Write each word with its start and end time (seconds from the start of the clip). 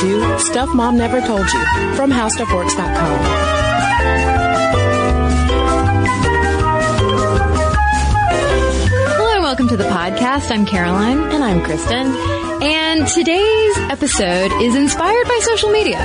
to 0.00 0.38
Stuff 0.38 0.72
Mom 0.76 0.96
Never 0.96 1.20
Told 1.20 1.40
You 1.52 1.94
from 1.96 2.12
HowStuffWorks.com. 2.12 3.18
Hello 9.16 9.34
and 9.34 9.42
welcome 9.42 9.66
to 9.66 9.76
the 9.76 9.82
podcast. 9.84 10.52
I'm 10.52 10.64
Caroline. 10.66 11.18
And 11.32 11.42
I'm 11.42 11.64
Cristen. 11.64 12.14
And 12.62 13.08
today's 13.08 13.76
episode 13.90 14.52
is 14.62 14.76
inspired 14.76 15.26
by 15.26 15.40
social 15.42 15.70
media, 15.70 15.98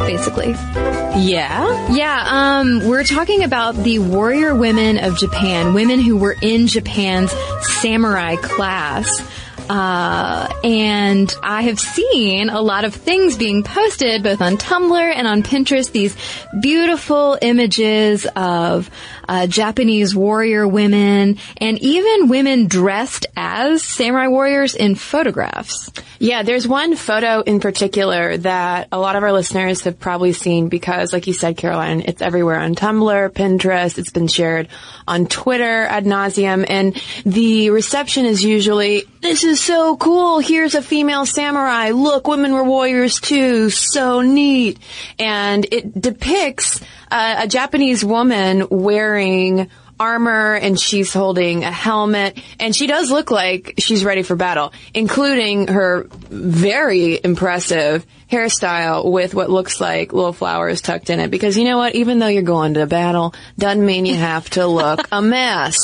basically. 0.00 0.50
Yeah? 0.50 1.92
Yeah, 1.92 2.26
um, 2.28 2.86
we're 2.86 3.04
talking 3.04 3.42
about 3.42 3.74
the 3.74 4.00
warrior 4.00 4.54
women 4.54 4.98
of 4.98 5.16
Japan, 5.16 5.72
women 5.72 5.98
who 5.98 6.18
were 6.18 6.36
in 6.42 6.66
Japan's 6.66 7.32
samurai 7.80 8.36
class. 8.36 9.22
Uh, 9.68 10.52
and 10.62 11.34
I 11.42 11.62
have 11.62 11.80
seen 11.80 12.50
a 12.50 12.60
lot 12.60 12.84
of 12.84 12.94
things 12.94 13.36
being 13.36 13.62
posted 13.62 14.22
both 14.22 14.42
on 14.42 14.56
Tumblr 14.56 15.14
and 15.14 15.26
on 15.26 15.42
Pinterest, 15.42 15.90
these 15.90 16.16
beautiful 16.60 17.38
images 17.40 18.26
of 18.36 18.90
uh, 19.28 19.46
Japanese 19.46 20.14
warrior 20.14 20.66
women 20.66 21.38
and 21.56 21.78
even 21.80 22.28
women 22.28 22.66
dressed 22.66 23.26
as 23.36 23.82
samurai 23.82 24.28
warriors 24.28 24.74
in 24.74 24.94
photographs. 24.94 25.90
Yeah, 26.18 26.42
there's 26.42 26.66
one 26.66 26.96
photo 26.96 27.40
in 27.40 27.60
particular 27.60 28.36
that 28.38 28.88
a 28.92 28.98
lot 28.98 29.16
of 29.16 29.22
our 29.22 29.32
listeners 29.32 29.82
have 29.82 29.98
probably 29.98 30.32
seen 30.32 30.68
because, 30.68 31.12
like 31.12 31.26
you 31.26 31.32
said, 31.32 31.56
Caroline, 31.56 32.02
it's 32.06 32.22
everywhere 32.22 32.58
on 32.58 32.74
Tumblr, 32.74 33.30
Pinterest, 33.30 33.98
it's 33.98 34.10
been 34.10 34.28
shared 34.28 34.68
on 35.06 35.26
Twitter 35.26 35.84
ad 35.84 36.04
nauseum, 36.04 36.64
and 36.68 37.00
the 37.26 37.70
reception 37.70 38.24
is 38.24 38.42
usually, 38.42 39.04
this 39.20 39.44
is 39.44 39.60
so 39.60 39.96
cool, 39.96 40.38
here's 40.38 40.74
a 40.74 40.82
female 40.82 41.26
samurai, 41.26 41.90
look, 41.90 42.26
women 42.26 42.52
were 42.52 42.64
warriors 42.64 43.20
too, 43.20 43.68
so 43.70 44.22
neat. 44.22 44.78
And 45.18 45.66
it 45.70 46.00
depicts 46.00 46.80
uh, 47.14 47.44
a 47.44 47.48
Japanese 47.48 48.04
woman 48.04 48.66
wearing 48.70 49.70
armor 50.00 50.56
and 50.56 50.80
she's 50.80 51.12
holding 51.14 51.62
a 51.62 51.70
helmet 51.70 52.36
and 52.58 52.74
she 52.74 52.88
does 52.88 53.12
look 53.12 53.30
like 53.30 53.74
she's 53.78 54.04
ready 54.04 54.24
for 54.24 54.34
battle, 54.34 54.72
including 54.92 55.68
her 55.68 56.08
very 56.10 57.20
impressive 57.22 58.04
hairstyle 58.28 59.08
with 59.08 59.32
what 59.32 59.48
looks 59.48 59.80
like 59.80 60.12
little 60.12 60.32
flowers 60.32 60.80
tucked 60.80 61.08
in 61.08 61.20
it. 61.20 61.30
Because 61.30 61.56
you 61.56 61.62
know 61.62 61.78
what? 61.78 61.94
Even 61.94 62.18
though 62.18 62.26
you're 62.26 62.42
going 62.42 62.74
to 62.74 62.86
battle, 62.86 63.32
doesn't 63.56 63.86
mean 63.86 64.06
you 64.06 64.16
have 64.16 64.50
to 64.50 64.66
look 64.66 65.06
a 65.12 65.22
mess. 65.22 65.78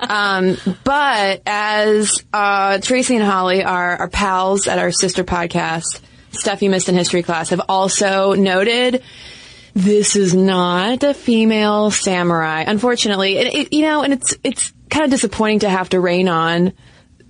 Um, 0.00 0.56
but 0.82 1.42
as 1.44 2.24
uh, 2.32 2.78
Tracy 2.78 3.16
and 3.16 3.24
Holly, 3.24 3.62
our 3.64 4.08
pals 4.08 4.66
at 4.66 4.78
our 4.78 4.92
sister 4.92 5.24
podcast, 5.24 6.00
Stuff 6.32 6.62
You 6.62 6.70
Missed 6.70 6.88
in 6.88 6.94
History 6.94 7.22
class, 7.22 7.50
have 7.50 7.60
also 7.68 8.32
noted 8.32 9.02
this 9.78 10.16
is 10.16 10.34
not 10.34 11.04
a 11.04 11.14
female 11.14 11.92
samurai, 11.92 12.64
unfortunately. 12.66 13.38
And 13.38 13.48
it, 13.48 13.72
you 13.72 13.82
know, 13.82 14.02
and 14.02 14.12
it's 14.12 14.34
it's 14.42 14.72
kind 14.90 15.04
of 15.04 15.10
disappointing 15.10 15.60
to 15.60 15.70
have 15.70 15.90
to 15.90 16.00
rain 16.00 16.28
on 16.28 16.72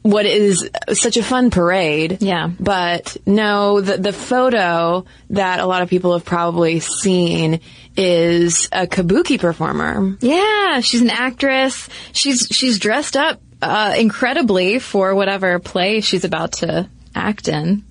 what 0.01 0.25
is 0.25 0.71
such 0.95 1.19
a 1.19 1.23
fun 1.23 1.51
parade. 1.51 2.19
Yeah. 2.21 2.51
But 2.59 3.19
no, 3.27 3.83
the 3.83 3.99
the 3.99 4.15
photo 4.15 5.05
that 5.31 5.61
a 5.61 5.67
lot 5.67 5.83
of 5.83 5.91
people 5.91 6.15
have 6.15 6.25
probably 6.25 6.81
seen 6.81 7.61
is 7.97 8.69
a 8.73 8.87
kabuki 8.87 9.39
performer. 9.39 10.17
Yeah, 10.21 10.81
she's 10.81 11.03
an 11.03 11.11
actress. 11.11 11.89
She's 12.13 12.49
she's 12.51 12.79
dressed 12.79 13.17
up 13.17 13.43
uh, 13.61 13.95
incredibly 13.99 14.79
for 14.79 15.15
whatever 15.15 15.59
play 15.59 16.01
she's 16.01 16.25
about 16.25 16.53
to 16.53 16.89
act 17.15 17.49
in. 17.49 17.85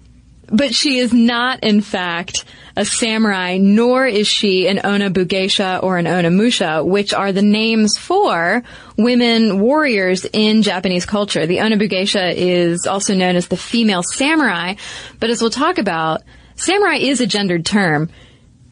But 0.50 0.74
she 0.74 1.00
is 1.00 1.14
not, 1.14 1.64
in 1.64 1.82
fact, 1.82 2.46
a 2.78 2.86
samurai, 2.86 3.58
nor 3.58 4.06
is 4.06 4.28
she 4.28 4.68
an 4.68 4.80
onna-bugeisha 4.80 5.84
or 5.84 5.98
an 5.98 6.08
onna-musha, 6.08 6.86
which 6.86 7.14
are 7.14 7.34
the 7.34 7.42
names 7.42 7.98
for 7.98 8.64
women 8.98 9.60
warriors 9.60 10.26
in 10.32 10.62
Japanese 10.62 11.06
culture. 11.06 11.46
The 11.46 11.60
onna-bugeisha 11.60 12.34
is 12.34 12.88
also 12.88 13.14
known 13.14 13.36
as 13.36 13.50
the 13.50 13.58
female 13.58 14.04
samurai, 14.04 14.76
but 15.20 15.30
as 15.30 15.42
we'll 15.42 15.52
talk 15.52 15.80
about, 15.80 16.22
samurai 16.56 16.96
is 16.96 17.20
a 17.20 17.28
gendered 17.28 17.66
term. 17.66 18.10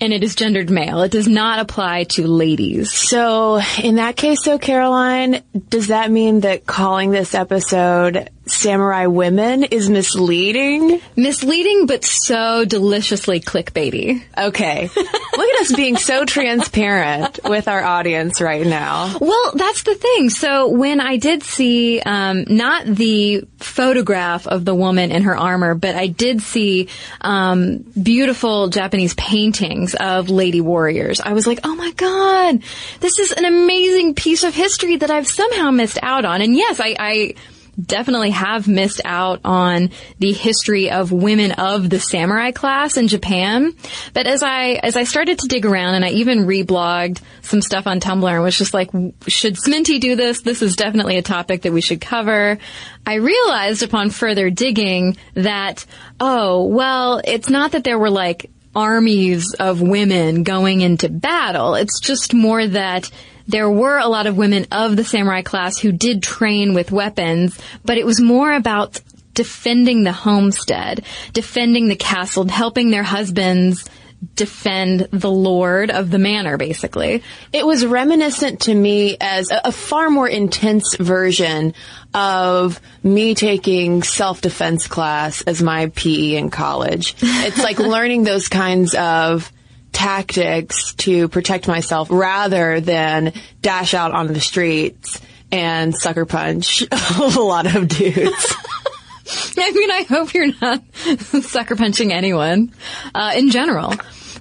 And 0.02 0.12
it 0.12 0.26
is 0.26 0.36
gendered 0.36 0.70
male. 0.70 1.04
It 1.04 1.12
does 1.14 1.28
not 1.28 1.60
apply 1.60 2.04
to 2.04 2.28
ladies. 2.28 2.92
So, 2.92 3.62
in 3.82 3.96
that 3.96 4.18
case, 4.18 4.44
though, 4.44 4.60
Caroline, 4.60 5.42
does 5.70 5.88
that 5.88 6.12
mean 6.12 6.42
that 6.42 6.66
calling 6.66 7.12
this 7.12 7.34
episode 7.34 8.30
Samurai 8.48 9.08
Women 9.08 9.64
is 9.64 9.90
misleading? 9.90 11.02
Misleading, 11.16 11.88
but 11.88 12.06
so 12.06 12.64
deliciously 12.64 13.40
clickbaity. 13.40 14.24
Okay. 14.38 14.90
Look 14.96 15.50
at 15.54 15.62
us 15.62 15.76
being 15.76 15.98
so 15.98 16.26
transparent 16.26 17.40
with 17.44 17.68
our 17.68 17.84
audience 17.84 18.42
right 18.42 18.66
now. 18.66 19.18
Well, 19.20 19.52
that's 19.56 19.84
the 19.84 19.96
thing. 19.96 20.30
So 20.30 20.70
when 20.70 21.02
I 21.02 21.18
did 21.18 21.44
see, 21.44 22.00
um, 22.02 22.46
not 22.48 22.86
the 22.86 23.46
photograph 23.58 24.46
of 24.48 24.64
the 24.64 24.76
woman 24.76 25.12
in 25.12 25.24
her 25.24 25.36
armor, 25.36 25.74
but 25.74 25.96
I 25.96 26.08
did 26.08 26.42
see, 26.42 26.90
um, 27.22 27.80
beautiful 28.02 28.70
Japanese 28.70 29.16
paintings 29.16 29.96
of 29.96 30.30
lady 30.30 30.62
warriors. 30.62 31.20
I 31.20 31.34
was 31.34 31.48
like, 31.48 31.62
oh 31.64 31.76
my 31.76 31.92
god, 31.92 32.62
this 33.00 33.18
is 33.18 33.32
an 33.32 33.46
amazing 33.46 34.14
piece 34.14 34.44
of 34.44 34.54
history 34.54 34.98
that 34.98 35.10
I've 35.10 35.28
somehow 35.28 35.72
missed 35.72 36.00
out 36.02 36.26
on. 36.26 36.42
And 36.42 36.56
yes, 36.56 36.80
I, 36.80 36.96
I 37.00 37.34
definitely 37.82 38.32
have 38.32 38.68
missed 38.68 39.02
out 39.04 39.42
on 39.44 39.90
the 40.20 40.32
history 40.32 40.92
of 40.92 41.12
women 41.12 41.52
of 41.52 41.90
the 41.90 42.00
samurai 42.00 42.52
class 42.52 42.98
in 42.98 43.08
Japan. 43.08 43.74
But 44.14 44.28
as 44.28 44.44
I, 44.44 44.80
as 44.84 44.96
I 44.96 45.04
started 45.04 45.40
to 45.40 45.48
dig 45.48 45.66
around 45.66 45.96
and 45.96 46.06
I 46.06 46.10
even 46.10 46.46
reblogged 46.46 47.22
some 47.42 47.62
stuff 47.62 47.88
on 47.88 48.00
Tumblr 48.00 48.32
and 48.32 48.44
was 48.44 48.58
just 48.58 48.74
like, 48.74 48.92
should 49.28 49.56
Sminty 49.56 50.00
do 50.00 50.16
this? 50.16 50.42
This 50.42 50.62
is 50.62 50.76
definitely 50.76 51.18
a 51.18 51.22
topic 51.22 51.64
that 51.64 51.74
we 51.74 51.82
should 51.82 52.02
cover. 52.02 52.58
I 53.06 53.16
realized 53.16 53.84
upon 53.84 54.10
further 54.10 54.50
digging 54.50 55.18
that, 55.34 55.86
oh, 56.20 56.66
well, 56.66 57.22
it's 57.24 57.50
not 57.50 57.74
that 57.74 57.84
there 57.84 58.00
were 58.00 58.10
like 58.10 58.50
armies 58.76 59.54
of 59.60 59.82
women 59.82 60.44
going 60.44 60.82
into 60.82 61.10
battle. 61.10 61.76
It's 61.76 62.00
just 62.00 62.34
more 62.34 62.66
that 62.68 63.10
there 63.48 63.70
were 63.70 63.98
a 63.98 64.08
lot 64.08 64.28
of 64.28 64.38
women 64.38 64.66
of 64.72 64.96
the 64.96 65.04
samurai 65.04 65.42
class 65.42 65.78
who 65.78 65.92
did 65.92 66.24
train 66.24 66.74
with 66.74 66.92
weapons, 66.92 67.60
but 67.84 67.98
it 67.98 68.06
was 68.06 68.20
more 68.20 68.54
about 68.54 69.00
defending 69.34 70.04
the 70.04 70.12
homestead, 70.12 71.04
defending 71.34 71.88
the 71.88 71.96
castle, 71.96 72.48
helping 72.48 72.90
their 72.90 73.04
husbands 73.04 73.88
defend 74.34 75.02
the 75.12 75.30
lord 75.30 75.92
of 75.92 76.10
the 76.10 76.18
manor, 76.18 76.58
basically. 76.58 77.22
It 77.54 77.66
was 77.66 77.86
reminiscent 77.86 78.62
to 78.62 78.74
me 78.74 79.18
as 79.20 79.52
a, 79.52 79.62
a 79.66 79.72
far 79.72 80.10
more 80.10 80.28
intense 80.28 80.96
version 80.96 81.74
of 82.14 82.80
me 83.04 83.36
taking 83.36 84.02
self-defense 84.02 84.88
class 84.88 85.42
as 85.42 85.62
my 85.62 85.88
PE 85.88 86.38
in 86.38 86.50
college. 86.50 87.16
It's 87.22 87.62
like 87.62 87.78
learning 87.80 88.24
those 88.24 88.48
kinds 88.48 88.96
of 88.96 89.52
tactics 89.96 90.94
to 90.96 91.30
protect 91.30 91.70
myself 91.70 92.10
rather 92.12 92.82
than 92.82 93.32
dash 93.62 93.94
out 93.94 94.12
on 94.12 94.28
the 94.28 94.42
streets 94.42 95.22
and 95.54 95.96
sucker 95.96 96.26
punch 96.26 96.84
a 96.92 97.40
lot 97.40 97.74
of 97.74 97.88
dudes. 97.88 98.56
I 99.58 99.72
mean, 99.72 99.92
I 99.92 100.04
hope 100.04 100.34
you're 100.34 100.52
not 100.62 100.84
sucker 101.44 101.78
punching 101.78 102.12
anyone 102.12 102.74
uh, 103.16 103.32
in 103.36 103.50
general. 103.50 103.94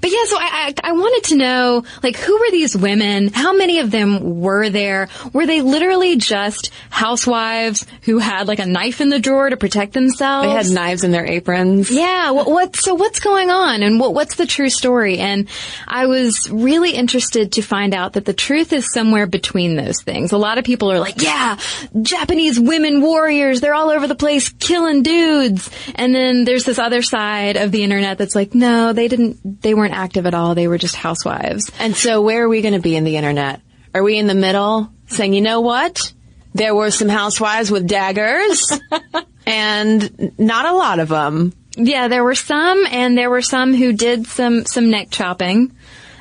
But 0.05 0.13
yeah, 0.13 0.25
so 0.27 0.37
I, 0.39 0.75
I, 0.83 0.91
I 0.91 0.93
wanted 0.93 1.31
to 1.31 1.37
know, 1.37 1.83
like, 2.03 2.17
who 2.17 2.39
were 2.39 2.51
these 2.51 2.77
women? 2.77 3.29
How 3.33 3.57
many 3.57 3.79
of 3.79 3.91
them 3.91 4.39
were 4.39 4.69
there? 4.69 5.09
Were 5.33 5.47
they 5.47 5.63
literally 5.63 6.17
just 6.17 6.71
housewives 6.91 7.87
who 8.03 8.19
had 8.19 8.47
like 8.47 8.59
a 8.59 8.67
knife 8.67 9.01
in 9.01 9.09
the 9.09 9.19
drawer 9.19 9.49
to 9.49 9.57
protect 9.57 9.95
themselves? 9.95 10.47
They 10.47 10.53
had 10.53 10.69
knives 10.69 11.05
in 11.05 11.11
their 11.11 11.25
aprons. 11.25 11.91
Yeah. 11.91 12.33
What, 12.33 12.51
what, 12.51 12.77
so 12.77 12.93
what's 12.93 13.19
going 13.19 13.49
on 13.49 13.83
and 13.83 13.99
what, 13.99 14.13
what's 14.13 14.35
the 14.35 14.45
true 14.45 14.69
story? 14.69 15.21
And 15.21 15.49
I 15.89 16.05
was 16.05 16.51
really 16.51 16.91
interested 16.91 17.53
to 17.53 17.63
find 17.63 17.95
out 17.95 18.13
that 18.13 18.27
the 18.27 18.35
truth 18.35 18.75
is 18.75 18.93
somewhere 18.93 19.27
between 19.27 19.75
those 19.75 20.03
things. 20.03 20.33
A 20.33 20.37
lot 20.37 20.59
of 20.59 20.67
people 20.67 20.93
are 20.93 21.01
like, 21.01 21.23
yeah, 21.23 21.59
Japanese 22.03 22.61
women 22.61 23.01
warriors, 23.01 23.63
they're 23.63 23.73
all 23.73 23.89
over 23.89 24.07
the 24.07 24.15
place 24.15 24.51
killing 24.51 25.03
dudes. 25.03 25.71
And 25.95 26.15
then 26.15 26.45
there's 26.45 26.65
this 26.65 26.79
other 26.79 27.01
side 27.01 27.57
of 27.57 27.73
the 27.73 27.83
internet 27.83 28.19
that's 28.19 28.35
like, 28.35 28.55
no, 28.55 28.93
they 28.93 29.09
didn't, 29.09 29.63
they 29.63 29.73
weren't 29.73 29.94
active 29.95 30.27
at 30.27 30.35
all. 30.35 30.55
They 30.55 30.69
were 30.69 30.79
just 30.79 30.95
housewives. 30.95 31.71
And 31.79 31.97
so 31.97 32.21
where 32.21 32.45
are 32.45 32.49
we 32.49 32.63
going 32.63 32.75
to 32.75 32.81
be 32.81 32.97
in 32.97 33.05
the 33.05 33.17
internet? 33.17 33.61
Are 33.95 34.03
we 34.03 34.19
in 34.19 34.27
the 34.27 34.35
middle 34.35 34.91
saying, 35.07 35.35
you 35.35 35.41
know 35.41 35.61
what? 35.61 36.13
There 36.55 36.75
were 36.75 36.91
some 36.91 37.09
housewives 37.09 37.71
with 37.71 37.87
daggers 37.87 38.71
and 39.47 40.39
not 40.39 40.67
a 40.67 40.73
lot 40.73 41.01
of 41.01 41.09
them. 41.09 41.53
Yeah, 41.77 42.09
there 42.09 42.23
were 42.23 42.37
some 42.37 42.87
and 42.87 43.19
there 43.19 43.31
were 43.31 43.43
some 43.43 43.75
who 43.75 43.93
did 43.93 44.27
some, 44.27 44.65
some 44.65 44.91
neck 44.91 45.09
chopping 45.11 45.77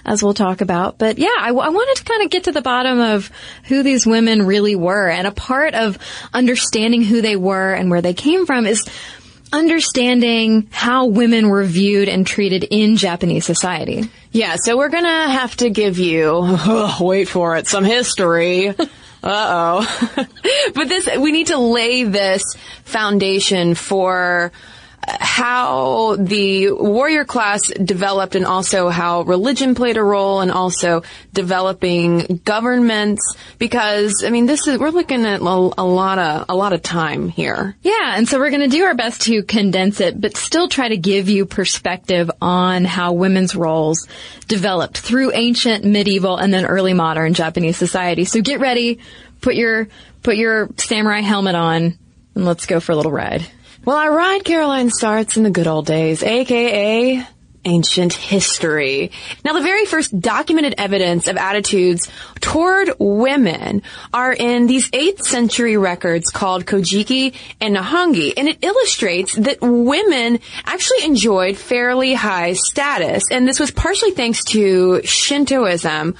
as 0.05 0.23
we'll 0.23 0.33
talk 0.33 0.61
about. 0.61 0.97
But 0.97 1.17
yeah, 1.17 1.35
I, 1.37 1.49
I, 1.49 1.69
wanted 1.69 1.95
to 1.97 2.03
kind 2.03 2.23
of 2.23 2.29
get 2.29 2.45
to 2.45 2.51
the 2.51 2.61
bottom 2.61 2.99
of 2.99 3.31
who 3.65 3.83
these 3.83 4.05
women 4.05 4.45
really 4.45 4.75
were. 4.75 5.09
And 5.09 5.27
a 5.27 5.31
part 5.31 5.73
of 5.75 5.97
understanding 6.33 7.03
who 7.03 7.21
they 7.21 7.35
were 7.35 7.73
and 7.73 7.89
where 7.89 8.01
they 8.01 8.13
came 8.13 8.45
from 8.45 8.65
is 8.65 8.87
understanding 9.53 10.67
how 10.71 11.05
women 11.05 11.47
were 11.47 11.63
viewed 11.63 12.09
and 12.09 12.27
treated 12.27 12.65
in 12.69 12.97
Japanese 12.97 13.45
society. 13.45 14.09
Yeah, 14.31 14.55
so 14.59 14.75
we're 14.75 14.89
gonna 14.89 15.29
have 15.29 15.55
to 15.57 15.69
give 15.69 15.99
you, 15.99 16.57
wait 16.99 17.29
for 17.29 17.55
it, 17.55 17.67
some 17.67 17.85
history. 17.85 18.73
Uh-oh. 19.23 20.09
but 20.75 20.89
this, 20.89 21.07
we 21.17 21.31
need 21.31 21.47
to 21.47 21.57
lay 21.57 22.03
this 22.03 22.43
foundation 22.83 23.73
for 23.73 24.51
how 25.07 26.15
the 26.17 26.71
warrior 26.71 27.25
class 27.25 27.67
developed 27.69 28.35
and 28.35 28.45
also 28.45 28.89
how 28.89 29.21
religion 29.21 29.75
played 29.75 29.97
a 29.97 30.03
role 30.03 30.39
and 30.39 30.51
also 30.51 31.03
developing 31.33 32.41
governments 32.45 33.35
because 33.57 34.23
I 34.25 34.29
mean 34.29 34.45
this 34.45 34.67
is 34.67 34.79
we're 34.79 34.89
looking 34.89 35.25
at 35.25 35.41
a, 35.41 35.43
a 35.43 35.83
lot 35.83 36.19
of 36.19 36.45
a 36.49 36.55
lot 36.55 36.73
of 36.73 36.81
time 36.81 37.29
here. 37.29 37.75
Yeah, 37.81 38.15
and 38.15 38.27
so 38.27 38.39
we're 38.39 38.49
going 38.49 38.69
to 38.69 38.75
do 38.75 38.83
our 38.83 38.95
best 38.95 39.21
to 39.23 39.43
condense 39.43 39.99
it 39.99 40.19
but 40.19 40.37
still 40.37 40.69
try 40.69 40.89
to 40.89 40.97
give 40.97 41.29
you 41.29 41.45
perspective 41.45 42.29
on 42.41 42.85
how 42.85 43.13
women's 43.13 43.55
roles 43.55 44.07
developed 44.47 44.97
through 44.97 45.33
ancient, 45.33 45.83
medieval 45.83 46.37
and 46.37 46.53
then 46.53 46.65
early 46.65 46.93
modern 46.93 47.33
Japanese 47.33 47.77
society. 47.77 48.25
So 48.25 48.41
get 48.41 48.59
ready, 48.59 48.99
put 49.41 49.55
your 49.55 49.87
put 50.21 50.37
your 50.37 50.69
samurai 50.77 51.21
helmet 51.21 51.55
on 51.55 51.97
and 52.35 52.45
let's 52.45 52.65
go 52.65 52.79
for 52.79 52.93
a 52.93 52.95
little 52.95 53.11
ride. 53.11 53.45
Well, 53.85 53.97
our 53.97 54.15
ride, 54.15 54.45
Caroline, 54.45 54.91
starts 54.91 55.35
in 55.35 55.43
the 55.43 55.49
good 55.49 55.67
old 55.67 55.87
days, 55.87 56.23
aka 56.23 57.27
ancient 57.65 58.13
history. 58.13 59.11
Now, 59.43 59.51
the 59.51 59.61
very 59.61 59.85
first 59.85 60.17
documented 60.17 60.75
evidence 60.77 61.27
of 61.27 61.35
attitudes 61.35 62.09
toward 62.39 62.93
women 62.97 63.81
are 64.13 64.31
in 64.31 64.67
these 64.67 64.89
8th 64.91 65.23
century 65.23 65.75
records 65.75 66.29
called 66.29 66.65
Kojiki 66.65 67.33
and 67.59 67.75
Nihongi, 67.75 68.31
and 68.37 68.47
it 68.47 68.59
illustrates 68.61 69.35
that 69.35 69.57
women 69.61 70.39
actually 70.63 71.03
enjoyed 71.03 71.57
fairly 71.57 72.13
high 72.13 72.53
status, 72.53 73.23
and 73.31 73.45
this 73.45 73.59
was 73.59 73.71
partially 73.71 74.11
thanks 74.11 74.45
to 74.45 75.01
Shintoism, 75.03 76.15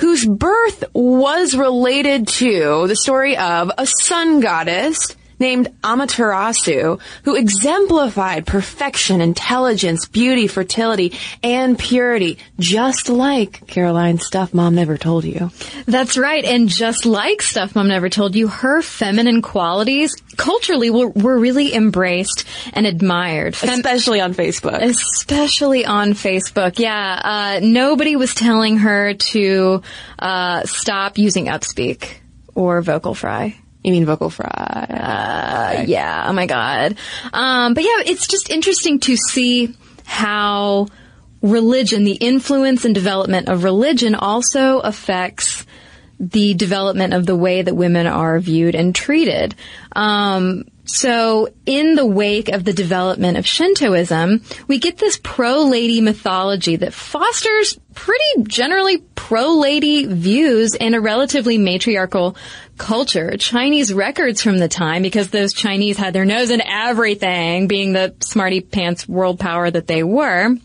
whose 0.00 0.26
birth 0.26 0.84
was 0.92 1.56
related 1.56 2.28
to 2.28 2.86
the 2.88 2.96
story 2.96 3.38
of 3.38 3.70
a 3.78 3.86
sun 3.86 4.40
goddess 4.40 5.16
named 5.38 5.68
Amaterasu, 5.82 7.00
who 7.24 7.36
exemplified 7.36 8.46
perfection, 8.46 9.20
intelligence, 9.20 10.06
beauty, 10.06 10.46
fertility, 10.46 11.12
and 11.42 11.78
purity, 11.78 12.38
just 12.58 13.08
like 13.08 13.66
Caroline 13.66 14.18
stuff 14.18 14.54
mom 14.54 14.74
never 14.74 14.96
told 14.96 15.24
you. 15.24 15.50
That's 15.86 16.16
right, 16.16 16.44
and 16.44 16.68
just 16.68 17.06
like 17.06 17.42
stuff 17.42 17.74
mom 17.74 17.88
never 17.88 18.08
told 18.08 18.34
you, 18.34 18.48
her 18.48 18.82
feminine 18.82 19.42
qualities 19.42 20.14
culturally 20.36 20.90
were, 20.90 21.08
were 21.08 21.38
really 21.38 21.74
embraced 21.74 22.44
and 22.72 22.86
admired. 22.86 23.56
Fem- 23.56 23.70
especially 23.70 24.20
on 24.20 24.34
Facebook. 24.34 24.80
Especially 24.82 25.84
on 25.84 26.12
Facebook, 26.12 26.78
yeah. 26.78 27.20
Uh, 27.22 27.60
nobody 27.62 28.16
was 28.16 28.34
telling 28.34 28.78
her 28.78 29.14
to 29.14 29.82
uh, 30.18 30.62
stop 30.64 31.18
using 31.18 31.46
Upspeak 31.46 32.16
or 32.54 32.82
Vocal 32.82 33.14
Fry. 33.14 33.56
You 33.86 33.92
mean 33.92 34.04
vocal 34.04 34.30
fry? 34.30 34.48
Uh, 34.48 35.84
yeah. 35.86 36.24
Oh 36.26 36.32
my 36.32 36.46
god. 36.46 36.96
Um, 37.32 37.72
but 37.72 37.84
yeah, 37.84 38.02
it's 38.04 38.26
just 38.26 38.50
interesting 38.50 38.98
to 39.00 39.16
see 39.16 39.76
how 40.04 40.88
religion, 41.40 42.02
the 42.02 42.14
influence 42.14 42.84
and 42.84 42.96
development 42.96 43.48
of 43.48 43.62
religion, 43.62 44.16
also 44.16 44.80
affects 44.80 45.64
the 46.18 46.54
development 46.54 47.14
of 47.14 47.26
the 47.26 47.36
way 47.36 47.62
that 47.62 47.76
women 47.76 48.08
are 48.08 48.40
viewed 48.40 48.74
and 48.74 48.92
treated. 48.92 49.54
Um, 49.94 50.64
so, 50.84 51.48
in 51.64 51.96
the 51.96 52.06
wake 52.06 52.48
of 52.48 52.64
the 52.64 52.72
development 52.72 53.38
of 53.38 53.46
Shintoism, 53.46 54.42
we 54.68 54.78
get 54.78 54.98
this 54.98 55.18
pro-lady 55.20 56.00
mythology 56.00 56.76
that 56.76 56.92
fosters 56.92 57.78
pretty 57.94 58.42
generally 58.44 58.98
pro-lady 59.16 60.06
views 60.06 60.74
in 60.74 60.94
a 60.94 61.00
relatively 61.00 61.58
matriarchal 61.58 62.36
culture. 62.76 63.36
Chinese 63.36 63.92
records 63.92 64.42
from 64.42 64.58
the 64.58 64.68
time, 64.68 65.02
because 65.02 65.30
those 65.30 65.52
Chinese 65.52 65.96
had 65.96 66.12
their 66.12 66.24
nose 66.24 66.50
in 66.50 66.60
everything, 66.60 67.66
being 67.68 67.92
the 67.92 68.14
smarty 68.20 68.60
pants 68.60 69.08
world 69.08 69.38
power 69.40 69.70
that 69.70 69.86
they 69.86 70.02
were, 70.02 70.56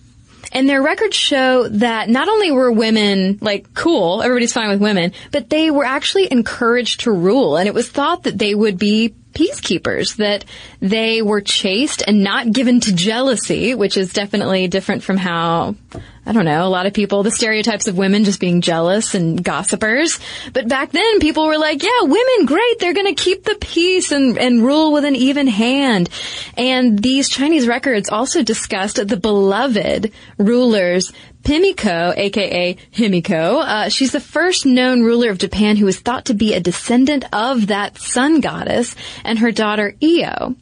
and 0.54 0.68
their 0.68 0.82
records 0.82 1.16
show 1.16 1.68
that 1.70 2.10
not 2.10 2.28
only 2.28 2.52
were 2.52 2.72
women 2.72 3.38
like 3.42 3.74
cool, 3.74 4.22
everybody's 4.22 4.52
fine 4.52 4.70
with 4.70 4.82
women, 4.82 5.14
but 5.32 5.50
they 5.50 5.72
were 5.72 5.86
actually 5.86 6.30
encouraged 6.30 7.02
to 7.02 7.12
rule. 7.12 7.56
And 7.56 7.68
it 7.68 7.74
was 7.74 7.90
thought 7.90 8.24
that 8.24 8.38
they 8.38 8.54
would 8.54 8.78
be 8.78 9.16
peacekeepers, 9.34 10.18
that 10.18 10.44
they 10.82 11.22
were 11.22 11.40
chaste 11.40 12.04
and 12.06 12.22
not 12.22 12.52
given 12.52 12.82
to 12.82 12.94
jealousy, 12.94 13.76
which 13.76 13.96
is 13.96 14.12
definitely 14.12 14.68
different 14.68 15.04
from 15.04 15.16
how, 15.16 15.76
I 16.24 16.34
don't 16.34 16.46
know, 16.46 16.68
a 16.68 16.70
lot 16.70 16.86
of 16.86 16.94
people, 16.94 17.24
the 17.24 17.32
stereotypes 17.32 17.88
of 17.88 17.98
women 17.98 18.26
just 18.26 18.40
being 18.40 18.62
jealous 18.62 19.16
and 19.16 19.44
gossipers. 19.44 20.20
But 20.54 20.68
back 20.68 20.92
then 20.92 21.20
people 21.20 21.48
were 21.48 21.58
like, 21.58 21.82
yeah, 21.82 22.02
women, 22.02 22.46
great, 22.46 22.80
they're 22.80 22.94
gonna 22.94 23.16
keep 23.16 23.44
the 23.44 23.58
peace 23.60 24.12
and, 24.12 24.38
and 24.38 24.64
rule 24.64 24.94
with 24.94 25.04
an 25.04 25.16
even 25.16 25.48
hand. 25.48 26.10
And 26.56 27.00
these 27.00 27.28
Chinese 27.28 27.68
records 27.68 28.10
also 28.10 28.44
discussed 28.44 29.06
the 29.08 29.18
beloved 29.18 30.12
rulers 30.38 31.12
Pimiko, 31.44 32.16
aka 32.16 32.76
Himiko, 32.94 33.64
uh, 33.64 33.90
she's 33.90 34.12
the 34.12 34.20
first 34.20 34.66
known 34.66 35.02
ruler 35.02 35.32
of 35.32 35.40
Japan 35.40 35.76
who 35.76 35.88
is 35.88 36.00
thought 36.00 36.26
to 36.26 36.36
be 36.36 36.54
a 36.54 36.60
descendant 36.60 37.26
of 37.34 37.68
that 37.68 37.98
sun 37.98 38.42
goddess 38.42 38.96
and 39.24 39.40
her 39.40 39.52
daughter 39.52 39.96
Io. 40.04 40.56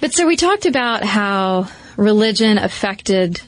But 0.00 0.14
so 0.14 0.26
we 0.26 0.36
talked 0.36 0.64
about 0.64 1.04
how 1.04 1.68
religion 1.96 2.56
affected 2.56 3.42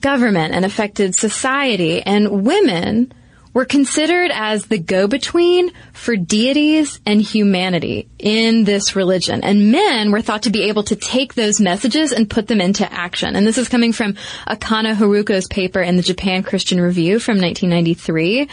government 0.00 0.54
and 0.54 0.64
affected 0.64 1.14
society 1.14 2.02
and 2.02 2.44
women 2.44 3.12
were 3.54 3.64
considered 3.64 4.30
as 4.32 4.66
the 4.66 4.78
go-between 4.78 5.72
for 5.92 6.16
deities 6.16 7.00
and 7.06 7.20
humanity 7.20 8.08
in 8.18 8.64
this 8.64 8.94
religion. 8.94 9.42
And 9.42 9.72
men 9.72 10.12
were 10.12 10.20
thought 10.20 10.42
to 10.42 10.50
be 10.50 10.64
able 10.68 10.84
to 10.84 10.96
take 10.96 11.34
those 11.34 11.60
messages 11.60 12.12
and 12.12 12.30
put 12.30 12.46
them 12.46 12.60
into 12.60 12.90
action. 12.92 13.34
And 13.34 13.46
this 13.46 13.58
is 13.58 13.68
coming 13.68 13.92
from 13.92 14.14
Okano 14.46 14.94
Haruko's 14.94 15.48
paper 15.48 15.80
in 15.80 15.96
the 15.96 16.02
Japan 16.02 16.42
Christian 16.42 16.80
Review 16.80 17.18
from 17.18 17.40
1993. 17.40 18.48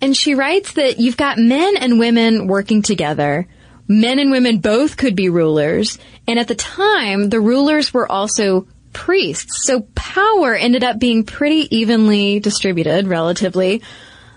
And 0.00 0.16
she 0.16 0.34
writes 0.34 0.72
that 0.72 0.98
you've 0.98 1.16
got 1.16 1.38
men 1.38 1.76
and 1.76 1.98
women 1.98 2.46
working 2.46 2.82
together 2.82 3.46
men 3.90 4.20
and 4.20 4.30
women 4.30 4.60
both 4.60 4.96
could 4.96 5.16
be 5.16 5.28
rulers. 5.28 5.98
And 6.28 6.38
at 6.38 6.46
the 6.46 6.54
time, 6.54 7.28
the 7.28 7.40
rulers 7.40 7.92
were 7.92 8.10
also 8.10 8.68
priests. 8.92 9.64
So 9.66 9.80
power 9.94 10.54
ended 10.54 10.84
up 10.84 10.98
being 10.98 11.24
pretty 11.24 11.74
evenly 11.76 12.40
distributed, 12.40 13.06
relatively, 13.06 13.82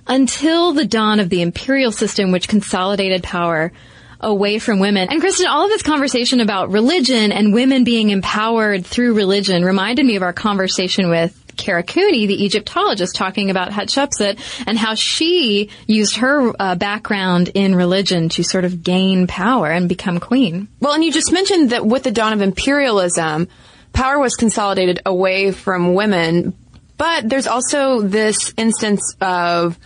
until 0.07 0.73
the 0.73 0.85
dawn 0.85 1.19
of 1.19 1.29
the 1.29 1.41
imperial 1.41 1.91
system, 1.91 2.31
which 2.31 2.47
consolidated 2.47 3.23
power 3.23 3.71
away 4.19 4.57
from 4.59 4.79
women. 4.79 5.09
And 5.09 5.19
Cristen, 5.19 5.47
all 5.47 5.65
of 5.65 5.69
this 5.69 5.83
conversation 5.83 6.39
about 6.39 6.71
religion 6.71 7.31
and 7.31 7.53
women 7.53 7.83
being 7.83 8.09
empowered 8.09 8.85
through 8.85 9.15
religion 9.15 9.63
reminded 9.65 10.05
me 10.05 10.15
of 10.15 10.23
our 10.23 10.33
conversation 10.33 11.09
with 11.09 11.39
Kara 11.55 11.83
Cooney, 11.83 12.25
the 12.25 12.43
Egyptologist, 12.43 13.15
talking 13.15 13.49
about 13.49 13.71
Hatshepsut 13.71 14.39
and 14.65 14.77
how 14.77 14.95
she 14.95 15.69
used 15.87 16.17
her 16.17 16.51
uh, 16.59 16.75
background 16.75 17.51
in 17.53 17.75
religion 17.75 18.29
to 18.29 18.43
sort 18.43 18.65
of 18.65 18.83
gain 18.83 19.27
power 19.27 19.69
and 19.69 19.87
become 19.87 20.19
queen. 20.19 20.67
Well, 20.79 20.93
and 20.93 21.03
you 21.03 21.11
just 21.11 21.31
mentioned 21.31 21.69
that 21.69 21.85
with 21.85 22.03
the 22.03 22.11
dawn 22.11 22.33
of 22.33 22.41
imperialism, 22.41 23.47
power 23.93 24.19
was 24.19 24.35
consolidated 24.35 25.01
away 25.05 25.51
from 25.51 25.93
women, 25.93 26.53
but 26.97 27.27
there's 27.29 27.47
also 27.47 28.01
this 28.01 28.53
instance 28.57 29.15
of 29.21 29.79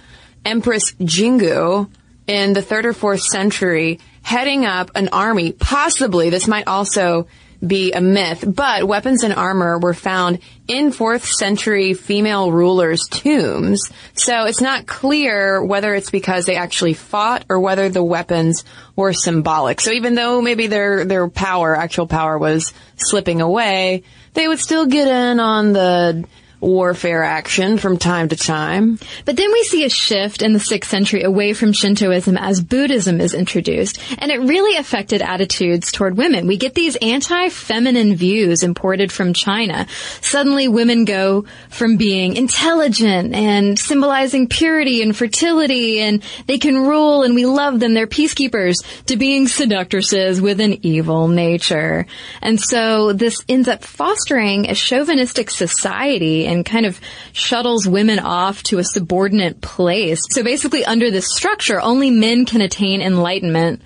Empress 0.44 0.94
Jingu 0.94 1.90
in 2.26 2.54
the 2.54 2.62
third 2.62 2.86
or 2.86 2.94
fourth 2.94 3.22
century 3.22 4.00
heading 4.22 4.66
up 4.66 4.92
an 4.96 5.10
army. 5.10 5.52
Possibly, 5.52 6.30
this 6.30 6.48
might 6.48 6.68
also 6.68 7.28
be 7.66 7.92
a 7.92 8.02
myth, 8.02 8.44
but 8.48 8.88
weapons 8.88 9.24
and 9.24 9.34
armor 9.34 9.80
were 9.80 9.94
found 9.94 10.40
in 10.68 10.92
4th 10.92 11.26
century 11.26 11.94
female 11.94 12.52
rulers' 12.52 13.08
tombs. 13.10 13.82
So 14.14 14.46
it's 14.46 14.62
not 14.62 14.86
clear 14.86 15.64
whether 15.64 15.96
it's 15.96 16.12
because 16.12 16.46
they 16.46 16.56
actually 16.56 16.94
fought 16.94 17.46
or 17.50 17.60
whether 17.60 17.90
the 17.90 18.04
weapons 18.04 18.64
were 18.96 19.14
symbolic. 19.14 19.82
So 19.82 19.92
even 19.92 20.16
though 20.16 20.42
maybe 20.42 20.68
their, 20.68 21.06
their 21.06 21.28
power, 21.30 21.76
actual 21.76 22.08
power 22.08 22.38
was 22.38 22.74
slipping 22.98 23.42
away, 23.42 24.04
they 24.34 24.48
would 24.48 24.60
still 24.60 24.86
get 24.86 25.08
in 25.08 25.40
on 25.40 25.74
the 25.74 26.26
warfare 26.60 27.24
action 27.24 27.78
from 27.78 27.98
time 27.98 28.30
to 28.30 28.36
time. 28.36 29.00
But 29.26 29.38
then 29.38 29.52
we 29.52 29.64
see 29.64 29.86
a 29.86 29.90
shift 29.90 30.42
in 30.42 30.54
the 30.54 30.60
6th 30.60 30.86
century 30.86 31.24
away 31.24 31.54
from 31.54 31.74
Shintoism 31.74 32.38
as 32.38 32.62
Buddhism 32.62 33.22
is 33.22 33.34
introduced, 33.34 34.00
and 34.18 34.32
it 34.32 34.40
really 34.40 34.78
affected 34.78 35.22
attitudes 35.22 35.92
toward 35.92 36.18
women. 36.18 36.48
We 36.48 36.58
get 36.58 36.74
these 36.74 36.96
anti-feminine 36.98 38.16
views 38.16 38.64
imported 38.64 39.12
from 39.12 39.34
China. 39.34 39.88
Suddenly 40.22 40.68
women 40.68 41.06
go 41.06 41.46
from 41.70 41.98
being 41.98 42.36
intelligent 42.36 43.34
and 43.34 43.78
symbolizing 43.78 44.48
purity 44.48 45.02
and 45.02 45.16
fertility 45.16 46.00
and 46.00 46.24
they 46.48 46.58
can 46.58 46.78
rule 46.78 47.24
and 47.24 47.36
we 47.36 47.46
love 47.46 47.80
them, 47.80 47.94
they're 47.94 48.08
peacekeepers, 48.08 48.76
to 49.06 49.18
being 49.18 49.48
seductresses 49.48 50.42
with 50.42 50.60
an 50.60 50.86
evil 50.86 51.28
nature. 51.28 52.06
And 52.42 52.60
so 52.60 53.14
this 53.14 53.44
ends 53.48 53.68
up 53.68 53.84
fostering 53.84 54.70
a 54.70 54.76
chauvinistic 54.76 55.50
society 55.50 56.47
and 56.48 56.66
kind 56.66 56.86
of 56.86 57.00
shuttles 57.34 57.88
women 57.88 58.20
off 58.20 58.64
to 58.64 58.80
a 58.80 58.84
subordinate 58.84 59.62
place. 59.62 60.22
So 60.32 60.44
basically 60.44 60.86
under 60.86 61.12
this 61.12 61.36
structure, 61.36 61.80
only 61.80 62.10
men 62.10 62.46
can 62.46 62.62
attain 62.62 63.02
enlightenment. 63.02 63.82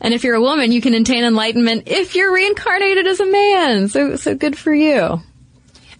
And 0.00 0.12
if 0.12 0.22
you're 0.22 0.34
a 0.34 0.40
woman, 0.40 0.70
you 0.70 0.80
can 0.80 0.94
attain 0.94 1.24
enlightenment 1.24 1.84
if 1.86 2.14
you're 2.14 2.32
reincarnated 2.32 3.06
as 3.06 3.20
a 3.20 3.26
man. 3.26 3.88
So, 3.88 4.16
so 4.16 4.34
good 4.34 4.56
for 4.56 4.74
you. 4.74 5.22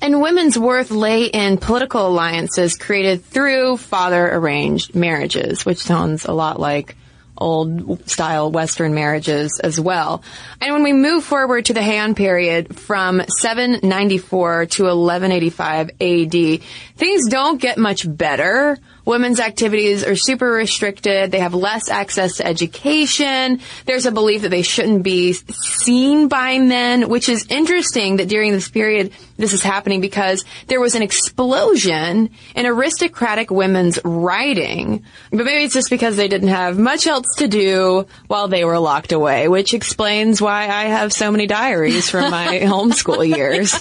And 0.01 0.21
women's 0.21 0.59
worth 0.59 0.91
lay 0.91 1.25
in 1.25 1.57
political 1.57 2.07
alliances 2.07 2.77
created 2.77 3.25
through 3.25 3.79
father 3.79 4.29
arranged 4.29 4.95
marriages, 4.95 5.65
which 5.65 5.79
sounds 5.79 6.27
a 6.27 6.33
lot 6.33 6.61
like 6.61 6.97
old 7.37 8.09
style 8.09 8.51
Western 8.51 8.95
marriages 8.95 9.61
as 9.63 9.81
well. 9.81 10.23
And 10.61 10.73
when 10.73 10.83
we 10.83 10.93
move 10.93 11.25
forward 11.25 11.67
to 11.67 11.75
the 11.75 11.81
Heian 11.81 12.17
period 12.17 12.79
from 12.79 13.23
794 13.39 14.67
to 14.67 14.83
1185 14.85 15.91
AD, 16.01 16.63
things 16.97 17.29
don't 17.29 17.61
get 17.61 17.79
much 17.79 18.05
better. 18.09 18.79
Women's 19.05 19.39
activities 19.39 20.03
are 20.03 20.17
super 20.17 20.51
restricted. 20.51 21.31
They 21.31 21.41
have 21.41 21.53
less 21.53 21.91
access 21.91 22.39
to 22.39 22.47
education. 22.47 23.61
There's 23.85 24.07
a 24.07 24.13
belief 24.13 24.43
that 24.43 24.49
they 24.49 24.63
shouldn't 24.63 25.03
be 25.03 25.35
seen 25.35 26.29
by 26.29 26.59
men, 26.59 27.11
which 27.11 27.29
is 27.29 27.47
interesting 27.51 28.17
that 28.17 28.29
during 28.29 28.53
this 28.53 28.69
period 28.69 29.13
this 29.37 29.53
is 29.53 29.63
happening 29.63 30.01
because 30.01 30.45
there 30.69 30.81
was 30.81 30.95
an 30.95 31.03
explosion 31.03 32.31
in 32.55 32.67
aristocratic 32.67 33.51
women's 33.51 33.99
writing. 34.05 35.05
But 35.31 35.45
maybe 35.45 35.65
it's 35.65 35.75
just 35.75 35.91
because 35.91 36.17
they 36.17 36.29
didn't 36.29 36.49
have 36.49 36.79
much 36.79 37.07
else 37.07 37.27
to 37.39 37.49
do 37.49 38.07
while 38.29 38.49
they 38.49 38.65
were 38.65 38.79
locked 38.79 39.13
away, 39.13 39.49
which 39.49 39.75
explains 39.75 40.41
why 40.41 40.69
I 40.69 40.85
have 40.85 41.13
so 41.13 41.31
many 41.31 41.47
diaries 41.47 42.11
from 42.11 42.31
my 42.31 42.47
homeschool 42.63 43.27
years. 43.27 43.75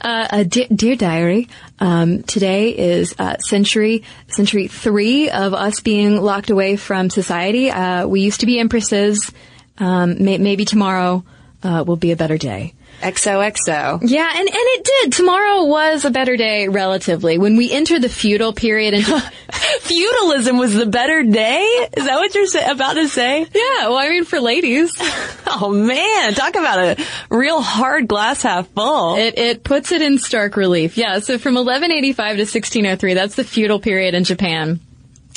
Uh, 0.00 0.44
dear, 0.44 0.66
dear 0.72 0.96
diary, 0.96 1.48
um, 1.80 2.22
today 2.22 2.70
is 2.70 3.14
uh, 3.18 3.36
century 3.38 4.04
century 4.28 4.68
three 4.68 5.30
of 5.30 5.54
us 5.54 5.80
being 5.80 6.20
locked 6.20 6.50
away 6.50 6.76
from 6.76 7.10
society. 7.10 7.70
Uh, 7.70 8.06
we 8.06 8.20
used 8.20 8.40
to 8.40 8.46
be 8.46 8.60
empresses. 8.60 9.32
Um, 9.78 10.22
may, 10.22 10.38
maybe 10.38 10.64
tomorrow 10.64 11.24
uh, 11.62 11.84
will 11.86 11.96
be 11.96 12.12
a 12.12 12.16
better 12.16 12.38
day. 12.38 12.74
XOXO. 13.00 14.00
Yeah, 14.02 14.30
and, 14.30 14.48
and 14.48 14.48
it 14.50 14.84
did. 14.84 15.12
Tomorrow 15.12 15.64
was 15.64 16.04
a 16.04 16.10
better 16.10 16.36
day 16.36 16.68
relatively. 16.68 17.38
When 17.38 17.56
we 17.56 17.70
enter 17.70 17.98
the 17.98 18.08
feudal 18.08 18.52
period 18.52 18.94
into 18.94 19.20
Feudalism 19.80 20.58
was 20.58 20.74
the 20.74 20.86
better 20.86 21.22
day? 21.22 21.60
Is 21.96 22.04
that 22.04 22.16
what 22.16 22.34
you're 22.34 22.72
about 22.72 22.94
to 22.94 23.08
say? 23.08 23.40
Yeah, 23.40 23.88
well 23.88 23.98
I 23.98 24.08
mean 24.08 24.24
for 24.24 24.40
ladies. 24.40 24.94
Oh 25.58 25.70
man, 25.70 26.34
talk 26.34 26.56
about 26.56 26.98
a 26.98 27.04
real 27.30 27.62
hard 27.62 28.08
glass 28.08 28.42
half 28.42 28.68
full. 28.70 29.16
It, 29.16 29.38
it 29.38 29.64
puts 29.64 29.92
it 29.92 30.02
in 30.02 30.18
stark 30.18 30.56
relief. 30.56 30.98
Yeah, 30.98 31.20
so 31.20 31.38
from 31.38 31.54
1185 31.54 32.16
to 32.16 32.42
1603, 32.42 33.14
that's 33.14 33.36
the 33.36 33.44
feudal 33.44 33.78
period 33.78 34.14
in 34.14 34.24
Japan. 34.24 34.80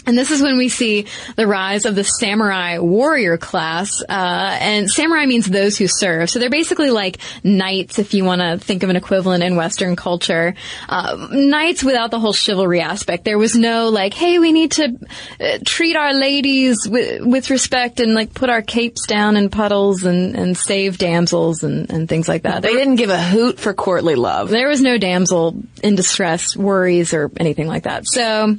And 0.05 0.17
this 0.17 0.31
is 0.31 0.41
when 0.41 0.57
we 0.57 0.69
see 0.69 1.05
the 1.35 1.47
rise 1.47 1.85
of 1.85 1.95
the 1.95 2.03
samurai 2.03 2.79
warrior 2.79 3.37
class. 3.37 4.01
Uh, 4.01 4.57
and 4.59 4.89
samurai 4.89 5.25
means 5.25 5.45
those 5.45 5.77
who 5.77 5.87
serve. 5.87 6.29
So 6.29 6.39
they're 6.39 6.49
basically 6.49 6.89
like 6.89 7.17
knights, 7.43 7.99
if 7.99 8.13
you 8.13 8.23
want 8.23 8.41
to 8.41 8.57
think 8.57 8.83
of 8.83 8.89
an 8.89 8.95
equivalent 8.95 9.43
in 9.43 9.55
Western 9.55 9.95
culture. 9.95 10.55
Uh, 10.87 11.27
knights 11.31 11.83
without 11.83 12.11
the 12.11 12.19
whole 12.19 12.33
chivalry 12.33 12.81
aspect. 12.81 13.25
There 13.25 13.37
was 13.37 13.55
no 13.55 13.89
like, 13.89 14.13
hey, 14.13 14.39
we 14.39 14.51
need 14.51 14.71
to 14.73 14.97
uh, 15.39 15.59
treat 15.65 15.95
our 15.95 16.13
ladies 16.13 16.87
with, 16.87 17.21
with 17.25 17.49
respect 17.49 17.99
and 17.99 18.13
like 18.13 18.33
put 18.33 18.49
our 18.49 18.61
capes 18.61 19.05
down 19.05 19.37
in 19.37 19.49
puddles 19.49 20.03
and, 20.03 20.35
and 20.35 20.57
save 20.57 20.97
damsels 20.97 21.63
and, 21.63 21.89
and 21.91 22.07
things 22.07 22.27
like 22.27 22.43
that. 22.43 22.61
they 22.61 22.73
didn't 22.73 22.95
give 22.95 23.09
a 23.09 23.21
hoot 23.21 23.59
for 23.59 23.73
courtly 23.73 24.15
love. 24.15 24.49
There 24.49 24.67
was 24.67 24.81
no 24.81 24.97
damsel 24.97 25.55
in 25.83 25.95
distress 25.95 26.55
worries 26.55 27.13
or 27.13 27.31
anything 27.37 27.67
like 27.67 27.83
that. 27.83 28.07
So 28.07 28.57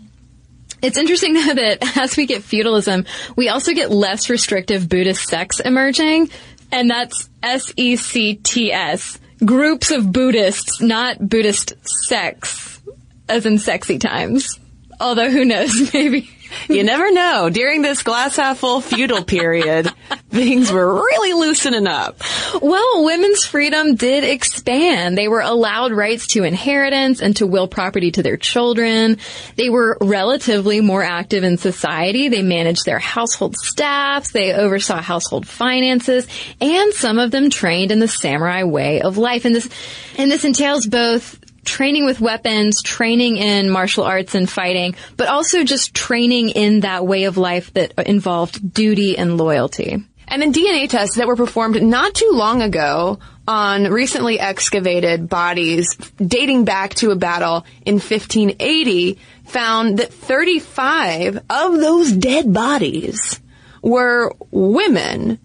it's 0.82 0.96
interesting 0.96 1.34
though 1.34 1.54
that 1.54 1.96
as 1.96 2.16
we 2.16 2.26
get 2.26 2.42
feudalism, 2.42 3.04
we 3.37 3.49
also 3.49 3.72
get 3.72 3.90
less 3.90 4.30
restrictive 4.30 4.88
Buddhist 4.88 5.25
sects 5.25 5.60
emerging, 5.60 6.30
and 6.72 6.90
that's 6.90 7.28
S-E-C-T-S. 7.42 9.18
Groups 9.42 9.90
of 9.90 10.12
Buddhists, 10.12 10.82
not 10.82 11.18
Buddhist 11.26 11.72
sects, 12.06 12.80
as 13.28 13.46
in 13.46 13.58
sexy 13.58 13.99
times. 13.99 14.60
Although 15.00 15.30
who 15.30 15.46
knows, 15.46 15.90
maybe. 15.94 16.30
You 16.69 16.85
never 16.85 17.11
know. 17.11 17.50
During 17.50 17.83
this 17.83 18.02
glass 18.02 18.37
half 18.37 18.59
full 18.59 18.80
feudal 18.80 19.25
period, 19.25 19.90
things 20.30 20.71
were 20.71 20.95
really 20.95 21.33
loosening 21.33 21.87
up. 21.87 22.23
Well, 22.62 23.04
women's 23.04 23.45
freedom 23.45 23.97
did 23.97 24.23
expand. 24.23 25.19
They 25.19 25.26
were 25.26 25.40
allowed 25.40 25.92
rights 25.92 26.28
to 26.28 26.45
inheritance 26.45 27.21
and 27.21 27.37
to 27.37 27.47
will 27.47 27.66
property 27.66 28.12
to 28.12 28.23
their 28.23 28.37
children. 28.37 29.19
They 29.57 29.69
were 29.69 29.99
relatively 30.00 30.80
more 30.80 31.02
active 31.02 31.42
in 31.42 31.59
society. 31.59 32.28
They 32.28 32.42
managed 32.42 32.85
their 32.85 33.00
household 33.00 33.57
staffs. 33.57 34.30
They 34.30 34.52
oversaw 34.52 35.00
household 35.00 35.49
finances 35.49 36.26
and 36.61 36.92
some 36.92 37.19
of 37.19 37.30
them 37.30 37.50
trained 37.50 37.90
in 37.90 37.99
the 37.99 38.09
samurai 38.09 38.62
way 38.62 39.00
of 39.02 39.19
life. 39.19 39.45
And 39.45 39.54
this, 39.54 39.69
and 40.16 40.30
this 40.30 40.45
entails 40.45 40.87
both 40.87 41.38
training 41.70 42.04
with 42.04 42.20
weapons, 42.20 42.82
training 42.82 43.36
in 43.36 43.70
martial 43.70 44.04
arts 44.04 44.34
and 44.34 44.50
fighting, 44.50 44.96
but 45.16 45.28
also 45.28 45.64
just 45.64 45.94
training 45.94 46.50
in 46.50 46.80
that 46.80 47.06
way 47.06 47.24
of 47.24 47.36
life 47.36 47.72
that 47.74 47.94
involved 48.06 48.74
duty 48.74 49.16
and 49.16 49.36
loyalty. 49.38 50.04
And 50.26 50.42
then 50.42 50.52
DNA 50.52 50.88
tests 50.88 51.16
that 51.16 51.26
were 51.26 51.36
performed 51.36 51.82
not 51.82 52.14
too 52.14 52.30
long 52.32 52.62
ago 52.62 53.18
on 53.48 53.84
recently 53.84 54.38
excavated 54.38 55.28
bodies 55.28 55.96
dating 56.24 56.64
back 56.64 56.94
to 56.96 57.10
a 57.10 57.16
battle 57.16 57.64
in 57.84 57.94
1580 57.94 59.18
found 59.46 59.98
that 59.98 60.12
35 60.12 61.40
of 61.50 61.80
those 61.80 62.12
dead 62.12 62.52
bodies 62.52 63.40
were 63.82 64.32
women. 64.50 65.38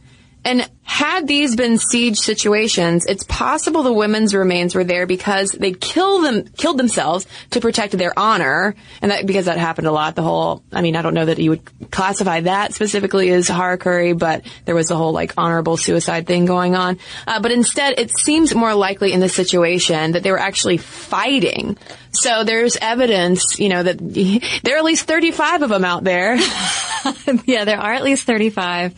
And 0.43 0.69
had 0.85 1.27
these 1.27 1.55
been 1.55 1.79
siege 1.79 2.17
situations, 2.17 3.07
it's 3.07 3.23
possible 3.23 3.81
the 3.81 3.91
women's 3.91 4.35
remains 4.35 4.75
were 4.75 4.83
there 4.83 5.07
because 5.07 5.49
they 5.49 5.73
killed 5.73 6.23
them, 6.23 6.47
killed 6.57 6.77
themselves 6.77 7.25
to 7.49 7.59
protect 7.59 7.97
their 7.97 8.17
honor. 8.17 8.75
And 9.01 9.11
that, 9.11 9.25
because 9.25 9.45
that 9.45 9.57
happened 9.57 9.87
a 9.87 9.91
lot, 9.91 10.15
the 10.15 10.21
whole, 10.21 10.63
I 10.71 10.81
mean, 10.81 10.95
I 10.95 11.01
don't 11.01 11.15
know 11.15 11.25
that 11.25 11.39
you 11.39 11.49
would 11.49 11.91
classify 11.91 12.41
that 12.41 12.75
specifically 12.75 13.31
as 13.31 13.49
harakiri, 13.49 14.17
but 14.17 14.45
there 14.65 14.75
was 14.75 14.87
the 14.87 14.95
whole 14.95 15.11
like 15.11 15.33
honorable 15.37 15.75
suicide 15.75 16.27
thing 16.27 16.45
going 16.45 16.75
on. 16.75 16.99
Uh, 17.25 17.41
but 17.41 17.51
instead, 17.51 17.99
it 17.99 18.15
seems 18.17 18.53
more 18.53 18.75
likely 18.75 19.11
in 19.11 19.19
this 19.19 19.33
situation 19.33 20.11
that 20.11 20.21
they 20.21 20.31
were 20.31 20.39
actually 20.39 20.77
fighting. 20.77 21.77
So 22.11 22.43
there's 22.43 22.77
evidence, 22.77 23.59
you 23.59 23.69
know, 23.69 23.83
that 23.83 23.97
there 24.63 24.75
are 24.75 24.77
at 24.77 24.85
least 24.85 25.07
35 25.07 25.63
of 25.63 25.69
them 25.69 25.83
out 25.83 26.03
there. 26.03 26.35
yeah, 27.45 27.65
there 27.65 27.79
are 27.79 27.93
at 27.93 28.03
least 28.03 28.25
35. 28.25 28.93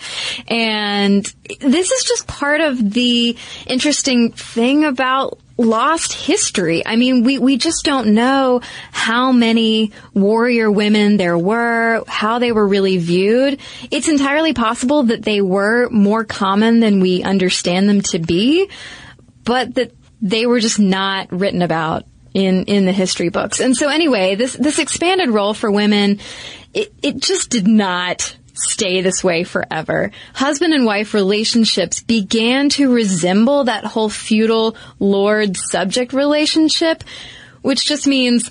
And 0.48 1.25
this 1.77 1.91
is 1.91 2.03
just 2.05 2.27
part 2.27 2.60
of 2.60 2.91
the 2.93 3.38
interesting 3.67 4.31
thing 4.31 4.84
about 4.84 5.38
lost 5.57 6.13
history. 6.13 6.84
I 6.86 6.96
mean, 6.96 7.24
we, 7.24 7.38
we 7.38 7.57
just 7.57 7.84
don't 7.84 8.15
know 8.15 8.62
how 8.91 9.31
many 9.31 9.91
warrior 10.13 10.72
women 10.72 11.17
there 11.17 11.38
were, 11.38 12.03
how 12.07 12.39
they 12.39 12.51
were 12.51 12.67
really 12.67 12.98
viewed. 12.98 13.60
It's 13.91 14.07
entirely 14.07 14.53
possible 14.53 15.03
that 15.03 15.24
they 15.24 15.39
were 15.39 15.88
more 15.89 16.24
common 16.25 16.79
than 16.79 17.00
we 17.00 17.22
understand 17.22 17.88
them 17.88 18.01
to 18.01 18.19
be, 18.19 18.69
but 19.43 19.75
that 19.75 19.91
they 20.19 20.48
were 20.48 20.60
just 20.60 20.79
not 20.79 21.31
written 21.31 21.62
about 21.62 22.05
in, 22.34 22.65
in 22.65 22.86
the 22.86 22.91
history 22.91 23.29
books. 23.29 23.60
And 23.60 23.77
so 23.77 23.88
anyway, 23.89 24.34
this, 24.34 24.53
this 24.53 24.79
expanded 24.79 25.29
role 25.29 25.53
for 25.53 25.69
women, 25.69 26.19
it, 26.74 26.91
it 27.03 27.17
just 27.17 27.51
did 27.51 27.67
not 27.67 28.36
stay 28.58 29.02
this 29.02 29.24
way 29.24 29.44
forever. 29.44 30.12
Husband 30.34 30.74
and 30.74 30.86
wife 30.86 31.14
relationships 31.14 32.02
began 32.02 32.70
to 32.70 32.92
resemble 32.94 33.66
that 33.66 33.86
whole 33.86 34.10
feudal 34.10 34.76
lord 35.00 35.56
subject 35.58 36.14
relationship, 36.14 37.04
which 37.62 37.86
just 37.86 38.08
means 38.08 38.50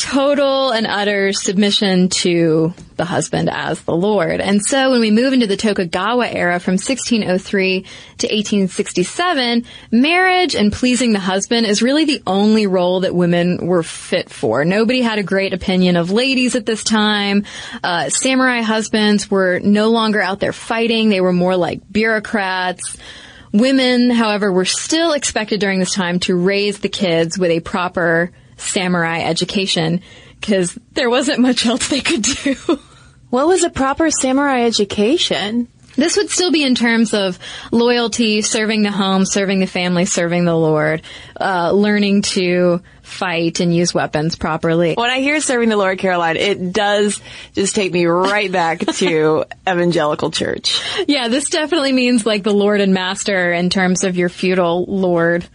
total 0.00 0.70
and 0.70 0.86
utter 0.86 1.32
submission 1.32 2.08
to 2.08 2.72
the 2.96 3.04
husband 3.04 3.50
as 3.50 3.82
the 3.82 3.94
Lord. 3.94 4.40
And 4.40 4.64
so 4.64 4.90
when 4.90 5.00
we 5.00 5.10
move 5.10 5.34
into 5.34 5.46
the 5.46 5.56
Tokugawa 5.56 6.26
era 6.26 6.58
from 6.58 6.72
1603 6.72 7.80
to 7.82 8.26
1867, 8.26 9.64
marriage 9.90 10.54
and 10.54 10.72
pleasing 10.72 11.12
the 11.12 11.20
husband 11.20 11.66
is 11.66 11.82
really 11.82 12.06
the 12.06 12.22
only 12.26 12.66
role 12.66 13.00
that 13.00 13.14
women 13.14 13.66
were 13.66 13.82
fit 13.82 14.30
for. 14.30 14.64
Nobody 14.64 15.02
had 15.02 15.18
a 15.18 15.22
great 15.22 15.52
opinion 15.52 15.96
of 15.96 16.10
ladies 16.10 16.54
at 16.54 16.64
this 16.64 16.82
time. 16.82 17.44
Uh, 17.84 18.08
samurai 18.08 18.62
husbands 18.62 19.30
were 19.30 19.60
no 19.60 19.90
longer 19.90 20.22
out 20.22 20.40
there 20.40 20.54
fighting. 20.54 21.10
They 21.10 21.20
were 21.20 21.32
more 21.32 21.56
like 21.56 21.80
bureaucrats. 21.92 22.96
Women, 23.52 24.10
however, 24.10 24.50
were 24.50 24.64
still 24.64 25.12
expected 25.12 25.60
during 25.60 25.78
this 25.78 25.92
time 25.92 26.20
to 26.20 26.36
raise 26.36 26.78
the 26.78 26.88
kids 26.88 27.38
with 27.38 27.50
a 27.50 27.60
proper 27.60 28.30
samurai 28.60 29.20
education 29.20 30.02
because 30.40 30.78
there 30.92 31.10
wasn't 31.10 31.40
much 31.40 31.66
else 31.66 31.88
they 31.88 32.00
could 32.00 32.22
do. 32.22 32.56
What 33.30 33.46
was 33.46 33.62
a 33.62 33.70
proper 33.70 34.10
samurai 34.10 34.62
education? 34.64 35.68
This 35.94 36.16
would 36.16 36.30
still 36.30 36.50
be 36.50 36.64
in 36.64 36.74
terms 36.74 37.14
of 37.14 37.38
loyalty, 37.70 38.42
serving 38.42 38.82
the 38.82 38.90
home, 38.90 39.24
serving 39.24 39.60
the 39.60 39.66
family, 39.66 40.04
serving 40.04 40.44
the 40.44 40.56
Lord, 40.56 41.02
uh, 41.40 41.72
learning 41.72 42.22
to 42.22 42.80
fight 43.02 43.60
and 43.60 43.74
use 43.74 43.92
weapons 43.92 44.36
properly. 44.36 44.94
When 44.94 45.10
I 45.10 45.20
hear 45.20 45.40
serving 45.40 45.68
the 45.68 45.76
Lord, 45.76 45.98
Caroline, 45.98 46.36
it 46.36 46.72
does 46.72 47.20
just 47.52 47.74
take 47.74 47.92
me 47.92 48.06
right 48.06 48.50
back 48.50 48.78
to 48.96 49.44
evangelical 49.68 50.30
church. 50.30 50.80
Yeah, 51.06 51.28
this 51.28 51.50
definitely 51.50 51.92
means 51.92 52.24
like 52.24 52.42
the 52.42 52.54
Lord 52.54 52.80
and 52.80 52.94
Master 52.94 53.52
in 53.52 53.70
terms 53.70 54.02
of 54.02 54.16
your 54.16 54.28
feudal 54.28 54.86
Lord. 54.86 55.46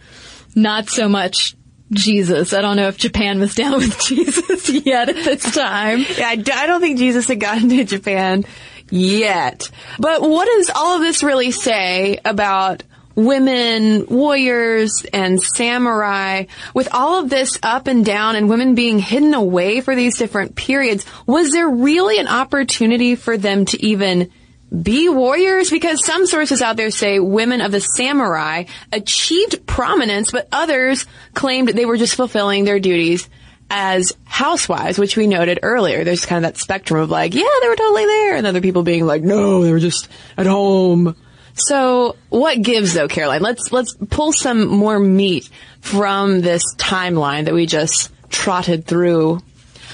Not 0.54 0.88
so 0.88 1.08
much 1.08 1.56
Jesus. 1.90 2.52
I 2.52 2.60
don't 2.60 2.76
know 2.76 2.88
if 2.88 2.96
Japan 2.96 3.38
was 3.38 3.54
down 3.54 3.74
with 3.78 3.98
Jesus 4.00 4.68
yet 4.70 5.08
at 5.08 5.16
this 5.16 5.54
time. 5.54 6.04
Yeah, 6.16 6.30
I 6.30 6.66
don't 6.66 6.80
think 6.80 6.98
Jesus 6.98 7.28
had 7.28 7.40
gotten 7.40 7.68
to 7.68 7.84
Japan 7.84 8.44
yet. 8.90 9.70
But 9.98 10.22
what 10.22 10.46
does 10.46 10.70
all 10.74 10.96
of 10.96 11.00
this 11.00 11.22
really 11.22 11.50
say 11.50 12.18
about 12.24 12.82
women 13.14 14.04
warriors 14.08 15.04
and 15.12 15.42
samurai 15.42 16.44
with 16.74 16.88
all 16.92 17.18
of 17.18 17.30
this 17.30 17.58
up 17.62 17.86
and 17.86 18.04
down 18.04 18.36
and 18.36 18.48
women 18.48 18.74
being 18.74 18.98
hidden 18.98 19.32
away 19.32 19.80
for 19.80 19.96
these 19.96 20.18
different 20.18 20.54
periods 20.54 21.06
was 21.26 21.50
there 21.50 21.68
really 21.68 22.18
an 22.18 22.28
opportunity 22.28 23.16
for 23.16 23.38
them 23.38 23.64
to 23.64 23.82
even 23.82 24.30
be 24.70 25.08
warriors? 25.08 25.70
Because 25.70 26.04
some 26.04 26.26
sources 26.26 26.62
out 26.62 26.76
there 26.76 26.90
say 26.90 27.18
women 27.18 27.60
of 27.60 27.72
the 27.72 27.80
samurai 27.80 28.64
achieved 28.92 29.66
prominence, 29.66 30.30
but 30.32 30.48
others 30.52 31.06
claimed 31.34 31.68
they 31.68 31.86
were 31.86 31.96
just 31.96 32.14
fulfilling 32.14 32.64
their 32.64 32.80
duties 32.80 33.28
as 33.70 34.12
housewives, 34.24 34.98
which 34.98 35.16
we 35.16 35.26
noted 35.26 35.60
earlier. 35.62 36.04
There's 36.04 36.26
kind 36.26 36.44
of 36.44 36.52
that 36.52 36.58
spectrum 36.58 37.00
of 37.00 37.10
like, 37.10 37.34
yeah, 37.34 37.48
they 37.62 37.68
were 37.68 37.76
totally 37.76 38.04
there, 38.04 38.36
and 38.36 38.46
other 38.46 38.60
people 38.60 38.82
being 38.82 39.06
like, 39.06 39.22
no, 39.22 39.62
they 39.62 39.72
were 39.72 39.80
just 39.80 40.08
at 40.36 40.46
home. 40.46 41.16
So 41.54 42.16
what 42.28 42.60
gives 42.60 42.94
though, 42.94 43.08
Caroline? 43.08 43.42
Let's, 43.42 43.72
let's 43.72 43.94
pull 43.94 44.32
some 44.32 44.68
more 44.68 44.98
meat 44.98 45.48
from 45.80 46.40
this 46.42 46.74
timeline 46.76 47.46
that 47.46 47.54
we 47.54 47.66
just 47.66 48.12
trotted 48.28 48.84
through. 48.84 49.40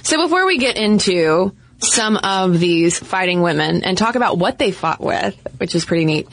So 0.02 0.22
before 0.22 0.44
we 0.46 0.58
get 0.58 0.76
into 0.76 1.54
some 1.82 2.16
of 2.16 2.58
these 2.58 2.98
fighting 2.98 3.42
women 3.42 3.84
and 3.84 3.98
talk 3.98 4.14
about 4.14 4.38
what 4.38 4.58
they 4.58 4.70
fought 4.70 5.00
with, 5.00 5.36
which 5.58 5.74
is 5.74 5.84
pretty 5.84 6.04
neat. 6.04 6.28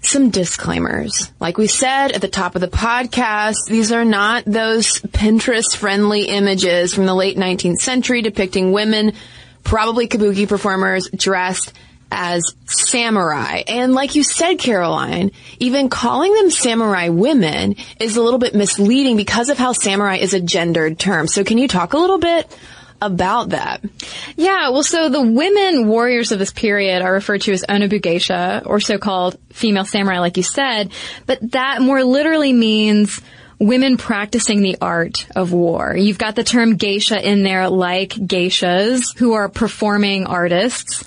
Some 0.00 0.30
disclaimers. 0.30 1.30
Like 1.38 1.58
we 1.58 1.68
said 1.68 2.12
at 2.12 2.20
the 2.20 2.28
top 2.28 2.54
of 2.54 2.60
the 2.60 2.68
podcast, 2.68 3.66
these 3.68 3.92
are 3.92 4.04
not 4.04 4.44
those 4.44 5.00
Pinterest 5.00 5.76
friendly 5.76 6.24
images 6.24 6.92
from 6.92 7.06
the 7.06 7.14
late 7.14 7.36
19th 7.36 7.78
century 7.78 8.20
depicting 8.20 8.72
women, 8.72 9.12
probably 9.62 10.08
kabuki 10.08 10.48
performers 10.48 11.08
dressed 11.14 11.72
as 12.10 12.42
samurai. 12.66 13.62
And 13.66 13.94
like 13.94 14.14
you 14.14 14.22
said, 14.22 14.58
Caroline, 14.58 15.30
even 15.58 15.88
calling 15.88 16.34
them 16.34 16.50
samurai 16.50 17.08
women 17.08 17.76
is 17.98 18.16
a 18.16 18.22
little 18.22 18.38
bit 18.38 18.54
misleading 18.54 19.16
because 19.16 19.48
of 19.48 19.56
how 19.56 19.72
samurai 19.72 20.16
is 20.16 20.34
a 20.34 20.40
gendered 20.40 20.98
term. 20.98 21.26
So 21.26 21.42
can 21.42 21.58
you 21.58 21.68
talk 21.68 21.94
a 21.94 21.98
little 21.98 22.18
bit 22.18 22.54
about 23.04 23.50
that? 23.50 23.84
Yeah, 24.36 24.70
well, 24.70 24.82
so 24.82 25.08
the 25.08 25.22
women 25.22 25.88
warriors 25.88 26.32
of 26.32 26.38
this 26.38 26.52
period 26.52 27.02
are 27.02 27.12
referred 27.12 27.42
to 27.42 27.52
as 27.52 27.64
onna-bugeisha, 27.68 28.66
or 28.66 28.80
so-called 28.80 29.38
female 29.50 29.84
samurai, 29.84 30.20
like 30.20 30.36
you 30.36 30.42
said, 30.42 30.92
but 31.26 31.38
that 31.52 31.82
more 31.82 32.02
literally 32.04 32.52
means 32.52 33.20
women 33.58 33.96
practicing 33.96 34.60
the 34.60 34.76
art 34.80 35.26
of 35.36 35.52
war. 35.52 35.94
You've 35.96 36.18
got 36.18 36.34
the 36.34 36.44
term 36.44 36.76
geisha 36.76 37.20
in 37.20 37.42
there, 37.42 37.68
like 37.68 38.10
geishas, 38.10 39.16
who 39.16 39.34
are 39.34 39.48
performing 39.48 40.26
artists. 40.26 41.04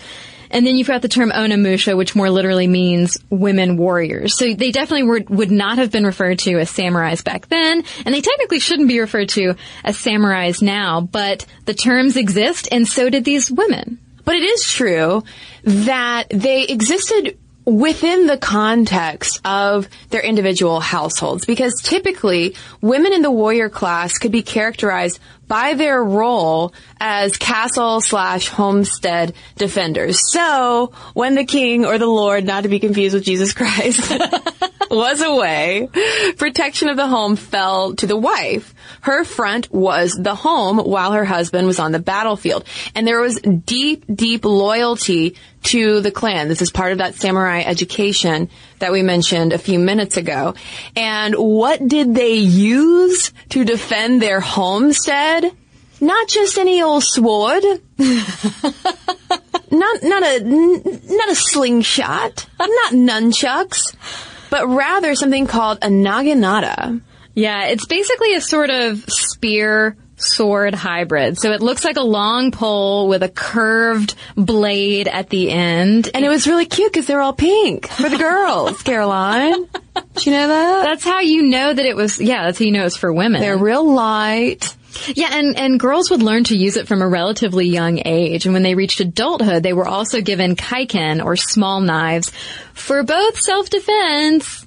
And 0.55 0.65
then 0.65 0.77
you've 0.77 0.88
got 0.88 1.01
the 1.01 1.09
term 1.09 1.33
onna-musha, 1.33 1.97
which 1.97 2.15
more 2.15 2.29
literally 2.29 2.65
means 2.65 3.17
women 3.29 3.75
warriors. 3.75 4.38
So 4.38 4.53
they 4.53 4.71
definitely 4.71 5.03
were, 5.03 5.21
would 5.27 5.51
not 5.51 5.79
have 5.79 5.91
been 5.91 6.05
referred 6.05 6.39
to 6.39 6.57
as 6.59 6.71
samurais 6.71 7.25
back 7.25 7.50
then, 7.50 7.83
and 8.05 8.15
they 8.15 8.21
technically 8.21 8.62
shouldn't 8.62 8.88
be 8.88 9.01
referred 9.01 9.27
to 9.29 9.55
as 9.83 9.97
samurais 9.97 10.61
now, 10.61 11.01
but 11.01 11.46
the 11.65 11.74
terms 11.74 12.15
exist, 12.15 12.70
and 12.72 12.87
so 12.87 13.09
did 13.09 13.25
these 13.25 13.51
women. 13.51 14.00
But 14.24 14.35
it 14.35 14.44
is 14.44 14.72
true 14.72 15.25
that 15.63 16.29
they 16.29 16.63
existed 16.63 17.37
within 17.65 18.27
the 18.27 18.37
context 18.37 19.41
of 19.43 19.89
their 20.09 20.21
individual 20.21 20.79
households 20.79 21.45
because 21.45 21.73
typically 21.83 22.55
women 22.81 23.11
in 23.11 23.21
the 23.21 23.31
warrior 23.31 23.69
class 23.69 24.17
could 24.17 24.31
be 24.31 24.43
characterized 24.43 25.19
by 25.47 25.73
their 25.73 26.03
role 26.03 26.73
as 26.99 27.37
castle 27.37 28.01
slash 28.01 28.47
homestead 28.47 29.33
defenders. 29.57 30.31
So 30.31 30.93
when 31.13 31.35
the 31.35 31.45
king 31.45 31.85
or 31.85 31.97
the 31.97 32.07
lord, 32.07 32.45
not 32.45 32.63
to 32.63 32.69
be 32.69 32.79
confused 32.79 33.15
with 33.15 33.23
Jesus 33.23 33.53
Christ, 33.53 34.11
was 34.91 35.21
away, 35.21 35.89
protection 36.37 36.89
of 36.89 36.98
the 36.98 37.07
home 37.07 37.35
fell 37.35 37.95
to 37.95 38.07
the 38.07 38.17
wife. 38.17 38.74
Her 39.01 39.24
front 39.24 39.71
was 39.71 40.13
the 40.13 40.35
home 40.35 40.77
while 40.77 41.11
her 41.11 41.25
husband 41.25 41.67
was 41.67 41.79
on 41.79 41.91
the 41.91 42.00
battlefield. 42.00 42.65
And 42.93 43.07
there 43.07 43.21
was 43.21 43.39
deep, 43.39 44.05
deep 44.13 44.45
loyalty 44.45 45.35
to 45.63 46.01
the 46.01 46.11
clan. 46.11 46.48
This 46.48 46.61
is 46.61 46.71
part 46.71 46.91
of 46.91 47.00
that 47.00 47.15
samurai 47.15 47.61
education 47.61 48.50
that 48.79 48.91
we 48.91 49.01
mentioned 49.01 49.53
a 49.53 49.57
few 49.57 49.79
minutes 49.79 50.17
ago. 50.17 50.55
And 50.95 51.35
what 51.35 51.85
did 51.87 52.15
they 52.15 52.35
use 52.35 53.31
to 53.50 53.63
defend 53.63 54.21
their 54.21 54.39
homestead? 54.39 55.51
Not 56.01 56.27
just 56.27 56.57
any 56.57 56.81
old 56.81 57.03
sword. 57.03 57.63
not, 57.98 60.03
not 60.03 60.24
a, 60.24 60.39
not 60.43 61.29
a 61.29 61.35
slingshot. 61.35 62.48
Not 62.59 62.93
nunchucks. 62.93 63.95
But 64.55 64.70
rather 64.70 65.15
something 65.15 65.48
called 65.48 65.79
a 65.81 65.87
naginata. 65.87 67.01
Yeah, 67.33 67.65
it's 67.65 67.85
basically 67.87 68.35
a 68.35 68.39
sort 68.39 68.70
of 68.70 69.03
spear 69.09 69.98
sword 70.15 70.74
hybrid. 70.74 71.37
So 71.37 71.51
it 71.51 71.61
looks 71.61 71.83
like 71.83 71.98
a 71.98 72.03
long 72.03 72.51
pole 72.51 73.09
with 73.09 73.22
a 73.22 73.27
curved 73.27 74.15
blade 74.37 75.09
at 75.09 75.29
the 75.29 75.51
end. 75.51 76.09
And 76.13 76.24
it 76.24 76.29
was 76.29 76.48
really 76.48 76.65
cute 76.65 76.89
because 76.89 77.05
they're 77.05 77.20
all 77.20 77.33
pink 77.33 77.89
for 77.89 78.07
the 78.07 78.18
girls, 78.18 78.81
Caroline. 78.83 79.68
Did 80.13 80.25
you 80.25 80.31
know 80.31 80.48
that? 80.48 80.83
That's 80.85 81.03
how 81.03 81.20
you 81.20 81.41
know 81.41 81.74
that 81.74 81.85
it 81.85 81.98
was, 81.98 82.22
yeah, 82.22 82.46
that's 82.46 82.59
how 82.59 82.63
you 82.63 82.72
know 82.72 82.85
it's 82.85 82.96
for 82.96 83.11
women. 83.11 83.41
They're 83.41 83.57
real 83.57 83.94
light. 83.94 84.74
Yeah, 85.08 85.29
and, 85.31 85.58
and 85.58 85.79
girls 85.79 86.10
would 86.10 86.24
learn 86.24 86.46
to 86.46 86.58
use 86.58 86.77
it 86.77 86.88
from 86.88 87.01
a 87.01 87.08
relatively 87.08 87.68
young 87.68 88.01
age. 88.05 88.46
And 88.46 88.53
when 88.53 88.64
they 88.64 88.75
reached 88.75 89.00
adulthood, 89.00 89.64
they 89.64 89.74
were 89.74 89.88
also 89.88 90.22
given 90.22 90.55
kaiken 90.55 91.24
or 91.24 91.36
small 91.36 91.81
knives 91.81 92.31
for 92.74 93.03
both 93.03 93.40
self-defense 93.40 94.66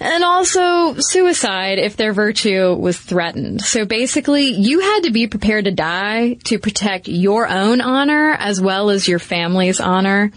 and 0.00 0.24
also 0.24 0.94
suicide 0.98 1.78
if 1.78 1.96
their 1.96 2.12
virtue 2.12 2.74
was 2.74 2.98
threatened. 2.98 3.62
So 3.62 3.84
basically, 3.84 4.46
you 4.50 4.80
had 4.80 5.04
to 5.04 5.10
be 5.10 5.26
prepared 5.26 5.64
to 5.64 5.72
die 5.72 6.34
to 6.44 6.58
protect 6.58 7.08
your 7.08 7.48
own 7.48 7.80
honor 7.80 8.30
as 8.38 8.60
well 8.60 8.90
as 8.90 9.08
your 9.08 9.18
family's 9.18 9.80
honor. 9.80 10.30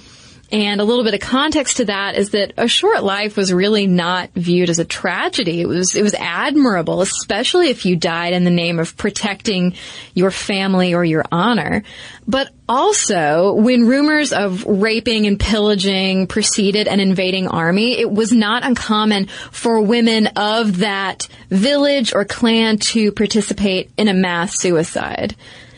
And 0.52 0.82
a 0.82 0.84
little 0.84 1.06
bit 1.06 1.14
of 1.14 1.22
context 1.22 1.78
to 1.78 1.86
that 1.86 2.16
is 2.16 2.32
that 2.32 2.54
a 2.58 2.68
short 2.68 3.04
life 3.04 3.38
was 3.38 3.54
really 3.54 3.88
not 3.88 4.32
viewed 4.34 4.70
as 4.70 4.80
a 4.80 4.86
tragedy. 4.86 5.62
It 5.62 5.66
was, 5.66 5.96
it 5.96 6.04
was 6.04 6.14
admirable, 6.14 7.02
especially 7.02 7.70
if 7.70 7.86
you 7.86 7.96
died 7.96 8.34
in 8.34 8.44
the 8.44 8.50
name 8.50 8.78
of 8.78 8.98
protecting 8.98 9.76
your 10.14 10.30
family 10.30 10.94
or 10.94 11.06
your 11.06 11.24
honor. 11.32 11.84
But 12.28 12.50
also, 12.68 13.54
when 13.54 13.88
rumors 13.88 14.34
of 14.34 14.66
raping 14.66 15.26
and 15.26 15.40
pillaging 15.40 16.28
preceded 16.28 16.90
an 16.90 17.00
invading 17.00 17.48
army, 17.48 17.98
it 17.98 18.12
was 18.12 18.34
not 18.34 18.66
uncommon 18.66 19.28
for 19.52 19.82
women 19.82 20.28
of 20.36 20.80
that 20.80 21.30
village 21.50 22.14
or 22.14 22.26
clan 22.26 22.78
to 22.78 23.14
participate 23.14 23.90
in 23.98 24.10
a 24.10 24.14
mass 24.14 24.60
suicide. 24.60 25.34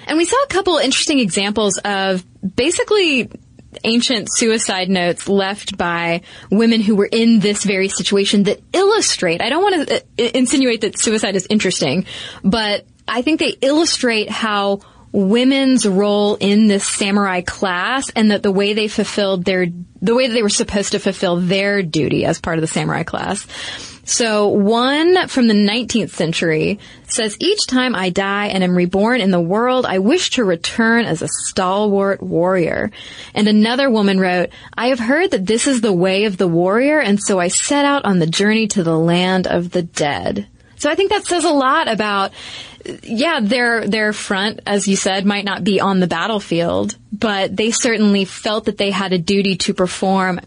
And 0.08 0.18
we 0.18 0.26
saw 0.26 0.38
a 0.44 0.48
couple 0.48 0.78
interesting 0.78 1.20
examples 1.20 1.78
of 1.78 2.26
basically 2.56 3.30
ancient 3.84 4.30
suicide 4.32 4.90
notes 4.90 5.28
left 5.28 5.78
by 5.78 6.22
women 6.50 6.82
who 6.82 6.96
were 6.96 7.10
in 7.12 7.40
this 7.40 7.64
very 7.64 7.90
situation 7.90 8.44
that 8.44 8.62
illustrate, 8.74 9.42
I 9.42 9.50
don't 9.50 9.64
want 9.64 9.88
to 9.88 9.96
uh, 9.98 10.30
insinuate 10.34 10.82
that 10.82 10.98
suicide 10.98 11.36
is 11.36 11.48
interesting, 11.50 12.06
but 12.44 12.86
I 13.08 13.22
think 13.22 13.40
they 13.40 13.58
illustrate 13.62 14.30
how 14.30 14.82
women's 15.12 15.88
role 15.88 16.36
in 16.36 16.68
this 16.68 16.88
samurai 16.88 17.42
class 17.42 18.10
and 18.16 18.32
that 18.32 18.42
the 18.42 18.52
way 18.52 18.74
they 18.74 18.88
fulfilled 18.88 19.46
their, 19.46 19.68
the 20.02 20.16
way 20.16 20.28
that 20.28 20.34
they 20.34 20.42
were 20.42 20.50
supposed 20.50 20.94
to 20.94 21.00
fulfill 21.00 21.40
their 21.40 21.84
duty 21.84 22.26
as 22.26 22.40
part 22.40 22.58
of 22.58 22.62
the 22.62 22.68
samurai 22.68 23.04
class. 23.04 23.46
So 24.06 24.50
one 24.50 25.28
from 25.30 25.48
the 25.48 25.54
19th 25.54 26.10
century 26.10 26.80
says, 27.08 27.38
each 27.40 27.68
time 27.68 27.96
I 27.96 28.10
die 28.10 28.48
and 28.48 28.64
am 28.64 28.76
reborn 28.76 29.22
in 29.22 29.32
the 29.32 29.40
world, 29.40 29.86
I 29.86 30.00
wish 30.00 30.32
to 30.32 30.44
return 30.44 31.06
as 31.06 31.22
a 31.22 31.30
stalwart 31.30 32.22
warrior. 32.22 32.92
And 33.34 33.48
another 33.48 33.90
woman 33.90 34.20
wrote, 34.20 34.50
I 34.74 34.88
have 34.88 35.00
heard 35.00 35.32
that 35.32 35.46
this 35.46 35.68
is 35.68 35.80
the 35.80 35.94
way 35.94 36.26
of 36.26 36.38
the 36.38 36.48
warrior, 36.48 37.00
and 37.00 37.22
so 37.22 37.40
I 37.40 37.48
set 37.48 37.86
out 37.86 38.04
on 38.04 38.20
the 38.20 38.28
journey 38.28 38.68
to 38.70 38.84
the 38.84 38.98
land 38.98 39.48
of 39.48 39.72
the 39.72 39.84
dead. 39.84 40.48
So 40.84 40.90
I 40.90 40.96
think 40.96 41.12
that 41.12 41.24
says 41.24 41.46
a 41.46 41.50
lot 41.50 41.88
about, 41.88 42.34
yeah, 43.04 43.40
their, 43.42 43.88
their 43.88 44.12
front, 44.12 44.60
as 44.66 44.86
you 44.86 44.98
said, 44.98 45.26
might 45.26 45.46
not 45.46 45.64
be 45.64 45.80
on 45.80 46.02
the 46.02 46.08
battlefield, 46.08 46.98
but 47.14 47.56
they 47.56 47.72
certainly 47.72 48.26
felt 48.26 48.66
that 48.66 48.78
they 48.78 48.92
had 48.92 49.14
a 49.14 49.18
duty 49.18 49.56
to 49.60 49.74
perform 49.74 50.42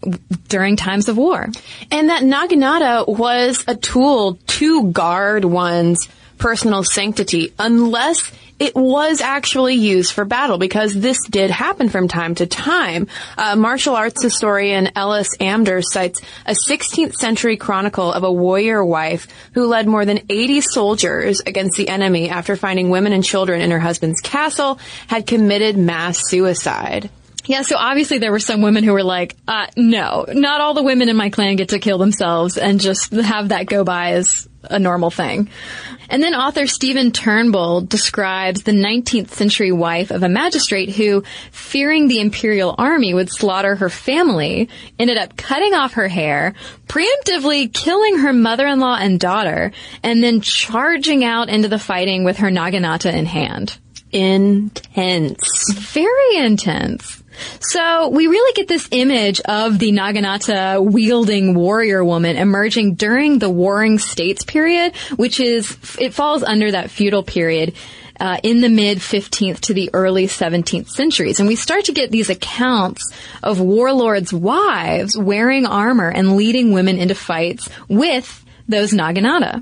during 0.47 0.75
times 0.75 1.09
of 1.09 1.17
war. 1.17 1.49
And 1.89 2.09
that 2.09 2.21
naginata 2.21 3.07
was 3.07 3.65
a 3.67 3.75
tool 3.75 4.37
to 4.45 4.91
guard 4.91 5.43
one's 5.43 6.07
personal 6.37 6.83
sanctity 6.83 7.55
unless 7.57 8.31
it 8.59 8.75
was 8.75 9.21
actually 9.21 9.75
used 9.75 10.13
for 10.13 10.25
battle 10.25 10.57
because 10.57 10.93
this 10.93 11.17
did 11.29 11.51
happen 11.51 11.89
from 11.89 12.07
time 12.07 12.35
to 12.35 12.45
time. 12.45 13.07
Uh, 13.37 13.55
martial 13.55 13.95
arts 13.95 14.23
historian 14.23 14.89
Ellis 14.95 15.37
Amdur 15.39 15.83
cites 15.83 16.21
a 16.45 16.53
16th 16.53 17.13
century 17.13 17.57
chronicle 17.57 18.11
of 18.11 18.23
a 18.23 18.31
warrior 18.31 18.83
wife 18.83 19.27
who 19.53 19.67
led 19.67 19.87
more 19.87 20.05
than 20.05 20.21
80 20.29 20.61
soldiers 20.61 21.41
against 21.45 21.77
the 21.77 21.89
enemy 21.89 22.29
after 22.29 22.55
finding 22.55 22.89
women 22.89 23.13
and 23.13 23.23
children 23.23 23.61
in 23.61 23.71
her 23.71 23.79
husband's 23.79 24.21
castle 24.21 24.79
had 25.07 25.27
committed 25.27 25.77
mass 25.77 26.21
suicide. 26.27 27.09
Yeah, 27.47 27.61
so 27.61 27.77
obviously 27.77 28.17
there 28.17 28.31
were 28.31 28.39
some 28.39 28.61
women 28.61 28.83
who 28.83 28.91
were 28.91 29.03
like, 29.03 29.35
uh, 29.47 29.67
no, 29.77 30.25
not 30.27 30.59
all 30.59 30.73
the 30.73 30.83
women 30.83 31.07
in 31.07 31.15
my 31.15 31.29
clan 31.29 31.55
get 31.55 31.69
to 31.69 31.79
kill 31.79 31.97
themselves 31.97 32.57
and 32.57 32.79
just 32.79 33.13
have 33.13 33.49
that 33.49 33.67
go 33.67 33.85
by 33.85 34.11
as 34.11 34.49
a 34.63 34.79
normal 34.79 35.11
thing. 35.11 35.49
And 36.09 36.23
then 36.23 36.33
author 36.33 36.67
Stephen 36.67 37.11
Turnbull 37.11 37.81
describes 37.81 38.63
the 38.63 38.71
19th 38.71 39.29
century 39.29 39.71
wife 39.71 40.11
of 40.11 40.23
a 40.23 40.29
magistrate 40.29 40.89
who, 40.91 41.23
fearing 41.51 42.07
the 42.07 42.21
imperial 42.21 42.75
army 42.77 43.13
would 43.13 43.29
slaughter 43.29 43.75
her 43.75 43.89
family, 43.89 44.69
ended 44.97 45.17
up 45.17 45.35
cutting 45.35 45.73
off 45.73 45.93
her 45.93 46.07
hair, 46.07 46.53
preemptively 46.87 47.71
killing 47.73 48.19
her 48.19 48.33
mother-in-law 48.33 48.97
and 48.99 49.19
daughter, 49.19 49.71
and 50.03 50.23
then 50.23 50.41
charging 50.41 51.23
out 51.23 51.49
into 51.49 51.67
the 51.67 51.79
fighting 51.79 52.23
with 52.23 52.37
her 52.37 52.49
naginata 52.49 53.13
in 53.13 53.25
hand. 53.25 53.77
Intense. 54.11 55.73
Very 55.73 56.37
intense. 56.37 57.23
So 57.59 58.09
we 58.09 58.27
really 58.27 58.53
get 58.53 58.67
this 58.67 58.87
image 58.91 59.39
of 59.41 59.79
the 59.79 59.91
Naginata 59.91 60.83
wielding 60.83 61.53
warrior 61.53 62.03
woman 62.03 62.37
emerging 62.37 62.95
during 62.95 63.39
the 63.39 63.49
Warring 63.49 63.99
States 63.99 64.43
period, 64.43 64.95
which 65.15 65.39
is, 65.39 65.77
it 65.99 66.13
falls 66.13 66.43
under 66.43 66.71
that 66.71 66.91
feudal 66.91 67.23
period. 67.23 67.75
Uh, 68.19 68.39
in 68.41 68.61
the 68.61 68.69
mid 68.69 68.97
15th 68.97 69.59
to 69.59 69.75
the 69.75 69.91
early 69.93 70.25
17th 70.25 70.87
centuries. 70.87 71.39
And 71.39 71.47
we 71.47 71.55
start 71.55 71.85
to 71.85 71.91
get 71.91 72.09
these 72.09 72.31
accounts 72.31 73.11
of 73.43 73.59
warlords' 73.59 74.33
wives 74.33 75.15
wearing 75.15 75.67
armor 75.67 76.09
and 76.09 76.35
leading 76.35 76.71
women 76.71 76.97
into 76.97 77.13
fights 77.13 77.69
with 77.87 78.43
those 78.67 78.91
Naginata. 78.91 79.61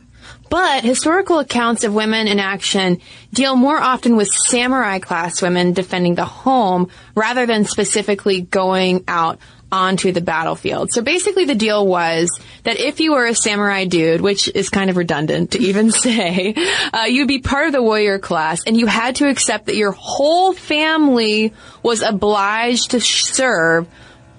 But 0.50 0.84
historical 0.84 1.40
accounts 1.40 1.84
of 1.84 1.94
women 1.94 2.28
in 2.28 2.40
action 2.40 3.02
deal 3.34 3.56
more 3.56 3.78
often 3.78 4.16
with 4.16 4.28
samurai 4.30 5.00
class 5.00 5.42
women 5.42 5.74
defending 5.74 6.16
the 6.16 6.26
home 6.26 6.90
rather 7.16 7.46
than 7.46 7.66
specifically 7.66 8.42
going 8.42 9.04
out 9.08 9.40
onto 9.72 10.12
the 10.12 10.22
battlefield. 10.22 10.92
So 10.94 11.02
basically 11.02 11.46
the 11.46 11.56
deal 11.56 11.86
was 11.86 12.30
that 12.64 12.80
if 12.80 13.00
you 13.00 13.14
were 13.14 13.26
a 13.26 13.36
samurai 13.36 13.86
dude, 13.86 14.22
which 14.22 14.48
is 14.48 14.70
kind 14.70 14.90
of 14.90 14.98
redundant 14.98 15.52
to 15.52 15.60
even 15.60 15.92
say, 16.06 16.56
uh, 16.94 17.04
you'd 17.04 17.28
be 17.28 17.40
part 17.40 17.68
of 17.68 17.74
the 17.74 17.82
warrior 17.82 18.20
class 18.20 18.64
and 18.66 18.78
you 18.78 18.88
had 18.88 19.18
to 19.18 19.28
accept 19.28 19.66
that 19.66 19.76
your 19.76 19.92
whole 19.92 20.54
family 20.54 21.54
was 21.84 22.02
obliged 22.02 22.92
to 22.92 23.02
serve 23.02 23.88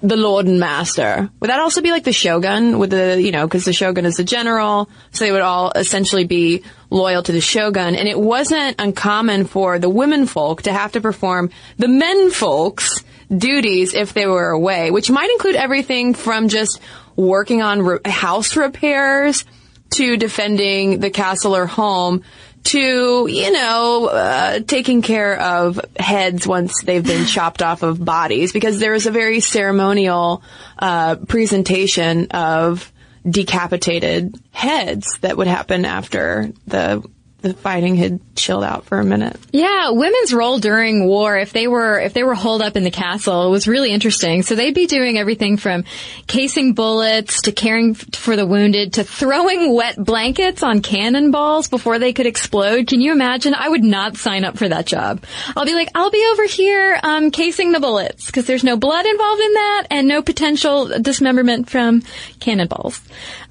the 0.01 0.15
lord 0.15 0.45
and 0.45 0.59
master. 0.59 1.29
Would 1.39 1.49
that 1.49 1.59
also 1.59 1.81
be 1.81 1.91
like 1.91 2.03
the 2.03 2.13
shogun 2.13 2.79
with 2.79 2.91
the, 2.91 3.21
you 3.21 3.31
know, 3.31 3.47
because 3.47 3.65
the 3.65 3.73
shogun 3.73 4.05
is 4.05 4.15
the 4.15 4.23
general, 4.23 4.89
so 5.11 5.25
they 5.25 5.31
would 5.31 5.41
all 5.41 5.71
essentially 5.71 6.25
be 6.25 6.63
loyal 6.89 7.23
to 7.23 7.31
the 7.31 7.41
shogun. 7.41 7.95
And 7.95 8.07
it 8.07 8.19
wasn't 8.19 8.79
uncommon 8.79 9.45
for 9.45 9.79
the 9.79 9.89
women 9.89 10.25
folk 10.25 10.63
to 10.63 10.73
have 10.73 10.91
to 10.93 11.01
perform 11.01 11.49
the 11.77 11.87
men 11.87 12.31
folks 12.31 13.03
duties 13.35 13.93
if 13.93 14.13
they 14.13 14.25
were 14.25 14.49
away, 14.49 14.91
which 14.91 15.09
might 15.09 15.29
include 15.31 15.55
everything 15.55 16.13
from 16.13 16.47
just 16.47 16.79
working 17.15 17.61
on 17.61 17.81
re- 17.81 17.99
house 18.05 18.55
repairs 18.55 19.43
to 19.89 20.17
defending 20.17 20.99
the 20.99 21.09
castle 21.09 21.55
or 21.55 21.65
home 21.65 22.23
to, 22.65 23.27
you 23.29 23.51
know, 23.51 24.07
uh, 24.07 24.59
taking 24.59 25.01
care 25.01 25.39
of 25.39 25.79
heads 25.97 26.47
once 26.47 26.83
they've 26.83 27.05
been 27.05 27.25
chopped 27.27 27.61
off 27.61 27.83
of 27.83 28.03
bodies 28.03 28.51
because 28.51 28.79
there 28.79 28.93
is 28.93 29.05
a 29.05 29.11
very 29.11 29.39
ceremonial 29.39 30.43
uh, 30.79 31.15
presentation 31.15 32.27
of 32.31 32.91
decapitated 33.27 34.35
heads 34.51 35.17
that 35.19 35.37
would 35.37 35.47
happen 35.47 35.85
after 35.85 36.51
the 36.65 37.03
the 37.41 37.53
fighting 37.53 37.95
had 37.95 38.19
chilled 38.35 38.63
out 38.63 38.85
for 38.85 38.99
a 38.99 39.05
minute. 39.05 39.37
Yeah, 39.51 39.91
women's 39.91 40.33
role 40.33 40.57
during 40.57 41.05
war, 41.05 41.37
if 41.37 41.53
they 41.53 41.67
were, 41.67 41.99
if 41.99 42.13
they 42.13 42.23
were 42.23 42.33
holed 42.33 42.61
up 42.61 42.75
in 42.75 42.83
the 42.83 42.91
castle, 42.91 43.51
was 43.51 43.67
really 43.67 43.91
interesting. 43.91 44.41
So 44.41 44.55
they'd 44.55 44.73
be 44.73 44.87
doing 44.87 45.17
everything 45.17 45.57
from 45.57 45.83
casing 46.25 46.73
bullets 46.73 47.43
to 47.43 47.51
caring 47.51 47.93
for 47.93 48.35
the 48.35 48.45
wounded 48.45 48.93
to 48.93 49.03
throwing 49.03 49.73
wet 49.73 49.97
blankets 49.97 50.63
on 50.63 50.81
cannonballs 50.81 51.67
before 51.67 51.99
they 51.99 52.11
could 52.11 52.25
explode. 52.25 52.87
Can 52.87 53.01
you 53.01 53.11
imagine? 53.11 53.53
I 53.53 53.69
would 53.69 53.83
not 53.83 54.17
sign 54.17 54.43
up 54.43 54.57
for 54.57 54.67
that 54.67 54.87
job. 54.87 55.23
I'll 55.55 55.65
be 55.65 55.75
like, 55.75 55.89
I'll 55.93 56.11
be 56.11 56.27
over 56.31 56.45
here, 56.45 56.99
um, 57.03 57.31
casing 57.31 57.71
the 57.71 57.79
bullets 57.79 58.25
because 58.25 58.47
there's 58.47 58.63
no 58.63 58.77
blood 58.77 59.05
involved 59.05 59.41
in 59.41 59.53
that 59.53 59.87
and 59.91 60.07
no 60.07 60.21
potential 60.21 60.99
dismemberment 60.99 61.69
from 61.69 62.01
cannonballs. 62.39 62.99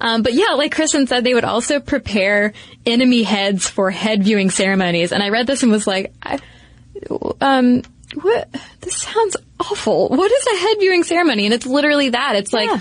Um, 0.01 0.23
but 0.23 0.33
yeah, 0.33 0.53
like 0.55 0.75
Cristen 0.75 1.07
said, 1.07 1.23
they 1.23 1.33
would 1.33 1.45
also 1.45 1.79
prepare 1.79 2.53
enemy 2.85 3.23
heads 3.23 3.69
for 3.77 3.91
head 3.91 4.23
viewing 4.23 4.49
ceremonies. 4.49 5.11
And 5.11 5.21
I 5.21 5.29
read 5.29 5.45
this 5.45 5.61
and 5.61 5.71
was 5.71 5.85
like, 5.85 6.11
I, 6.23 6.39
um, 7.39 7.83
what? 8.19 8.49
This 8.81 8.95
sounds 8.97 9.37
awful. 9.59 10.09
What 10.09 10.31
is 10.31 10.47
a 10.47 10.57
head 10.57 10.77
viewing 10.79 11.03
ceremony? 11.03 11.45
And 11.45 11.53
it's 11.53 11.67
literally 11.67 12.09
that. 12.09 12.35
It's 12.35 12.51
like 12.51 12.69
Yeah. 12.71 12.79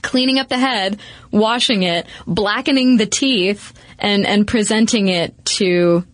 cleaning 0.00 0.38
up 0.38 0.48
the 0.48 0.58
head, 0.60 1.00
washing 1.32 1.82
it, 1.82 2.06
blackening 2.24 2.98
the 2.98 3.06
teeth, 3.06 3.72
and, 3.98 4.24
and 4.24 4.46
presenting 4.46 5.08
it 5.08 5.44
to, 5.56 6.04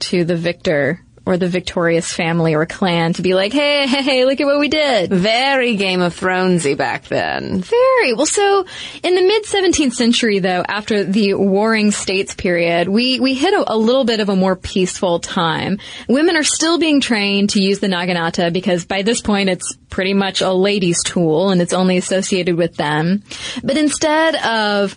to 0.00 0.24
the 0.24 0.34
victor 0.36 1.00
or 1.24 1.36
the 1.36 1.48
victorious 1.48 2.12
family 2.12 2.54
or 2.54 2.66
clan 2.66 3.12
to 3.14 3.22
be 3.22 3.34
like, 3.34 3.52
hey, 3.52 3.86
hey, 3.86 4.02
hey, 4.02 4.24
look 4.24 4.40
at 4.40 4.46
what 4.46 4.58
we 4.58 4.68
did. 4.68 5.10
Very 5.10 5.76
Game 5.76 6.00
of 6.00 6.18
Thronesy 6.18 6.76
back 6.76 7.04
then. 7.04 7.60
Very. 7.60 8.14
Well, 8.14 8.26
so 8.26 8.66
in 9.02 9.14
the 9.14 9.22
mid 9.22 9.44
17th 9.44 9.92
century, 9.92 10.40
though, 10.40 10.64
after 10.66 11.04
the 11.04 11.34
Warring 11.34 11.90
States 11.90 12.34
period, 12.34 12.88
we, 12.88 13.20
we 13.20 13.34
hit 13.34 13.54
a, 13.54 13.72
a 13.72 13.76
little 13.76 14.04
bit 14.04 14.20
of 14.20 14.28
a 14.28 14.36
more 14.36 14.56
peaceful 14.56 15.20
time. 15.20 15.78
Women 16.08 16.36
are 16.36 16.42
still 16.42 16.78
being 16.78 17.00
trained 17.00 17.50
to 17.50 17.62
use 17.62 17.78
the 17.78 17.88
naginata 17.88 18.52
because 18.52 18.84
by 18.84 19.02
this 19.02 19.20
point 19.20 19.48
it's 19.48 19.76
pretty 19.90 20.14
much 20.14 20.40
a 20.40 20.52
lady's 20.52 21.02
tool 21.02 21.50
and 21.50 21.60
it's 21.60 21.72
only 21.72 21.96
associated 21.96 22.56
with 22.56 22.76
them. 22.76 23.22
But 23.62 23.76
instead 23.76 24.34
of 24.36 24.96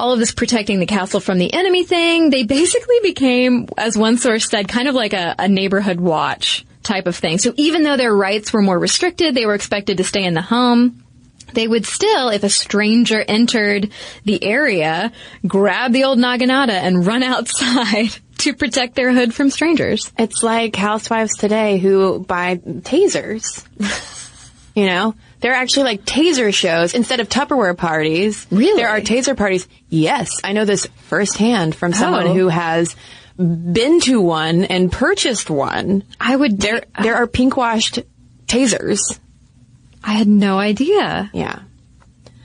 all 0.00 0.12
of 0.12 0.18
this 0.18 0.32
protecting 0.32 0.80
the 0.80 0.86
castle 0.86 1.20
from 1.20 1.38
the 1.38 1.52
enemy 1.52 1.84
thing, 1.84 2.30
they 2.30 2.42
basically 2.42 2.98
became, 3.02 3.68
as 3.76 3.96
one 3.96 4.16
source 4.16 4.48
said, 4.48 4.66
kind 4.66 4.88
of 4.88 4.94
like 4.94 5.12
a, 5.12 5.34
a 5.38 5.48
neighborhood 5.48 6.00
watch 6.00 6.64
type 6.82 7.06
of 7.06 7.14
thing. 7.14 7.38
So 7.38 7.52
even 7.56 7.82
though 7.82 7.96
their 7.96 8.14
rights 8.14 8.52
were 8.52 8.62
more 8.62 8.78
restricted, 8.78 9.34
they 9.34 9.46
were 9.46 9.54
expected 9.54 9.98
to 9.98 10.04
stay 10.04 10.24
in 10.24 10.34
the 10.34 10.42
home. 10.42 11.04
They 11.52 11.68
would 11.68 11.84
still, 11.84 12.30
if 12.30 12.44
a 12.44 12.48
stranger 12.48 13.22
entered 13.26 13.90
the 14.24 14.42
area, 14.42 15.12
grab 15.46 15.92
the 15.92 16.04
old 16.04 16.18
naginata 16.18 16.70
and 16.70 17.06
run 17.06 17.22
outside 17.22 18.10
to 18.38 18.54
protect 18.54 18.94
their 18.94 19.12
hood 19.12 19.34
from 19.34 19.50
strangers. 19.50 20.10
It's 20.18 20.42
like 20.42 20.74
housewives 20.76 21.36
today 21.36 21.78
who 21.78 22.20
buy 22.20 22.56
tasers. 22.56 23.66
you 24.74 24.86
know? 24.86 25.14
There 25.40 25.52
are 25.52 25.56
actually 25.56 25.84
like 25.84 26.04
taser 26.04 26.52
shows 26.52 26.94
instead 26.94 27.20
of 27.20 27.28
Tupperware 27.28 27.76
parties. 27.76 28.46
Really? 28.50 28.80
There 28.80 28.88
are 28.90 29.00
taser 29.00 29.36
parties. 29.36 29.66
Yes, 29.88 30.30
I 30.44 30.52
know 30.52 30.64
this 30.64 30.86
firsthand 31.08 31.74
from 31.74 31.92
someone 31.92 32.28
Oh. 32.28 32.34
who 32.34 32.48
has 32.48 32.94
been 33.38 34.00
to 34.02 34.20
one 34.20 34.64
and 34.64 34.92
purchased 34.92 35.48
one. 35.48 36.04
I 36.20 36.36
would, 36.36 36.60
There, 36.60 36.84
there 37.02 37.16
are 37.16 37.26
pink 37.26 37.56
washed 37.56 38.00
tasers. 38.46 39.00
I 40.04 40.12
had 40.12 40.28
no 40.28 40.58
idea. 40.58 41.30
Yeah. 41.32 41.60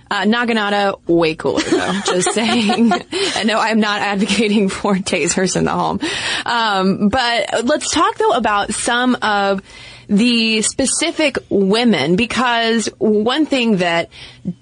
Uh, 0.10 0.21
Naginata, 0.23 0.99
way 1.08 1.36
cooler 1.36 1.62
though. 1.63 1.91
Just 2.05 2.31
saying. 2.34 2.91
and 2.93 3.05
no, 3.47 3.60
I'm 3.60 3.79
not 3.79 4.01
advocating 4.01 4.69
for 4.69 4.93
tasers 4.95 5.55
in 5.58 5.65
the 5.65 5.71
home. 5.71 5.99
Um, 6.45 7.10
but 7.10 7.65
let's 7.65 7.89
talk 7.91 8.15
though 8.17 8.34
about 8.34 8.73
some 8.73 9.17
of 9.21 9.62
the 10.07 10.61
specific 10.61 11.37
women 11.49 12.15
because 12.15 12.87
one 12.97 13.45
thing 13.45 13.77
that 13.77 14.09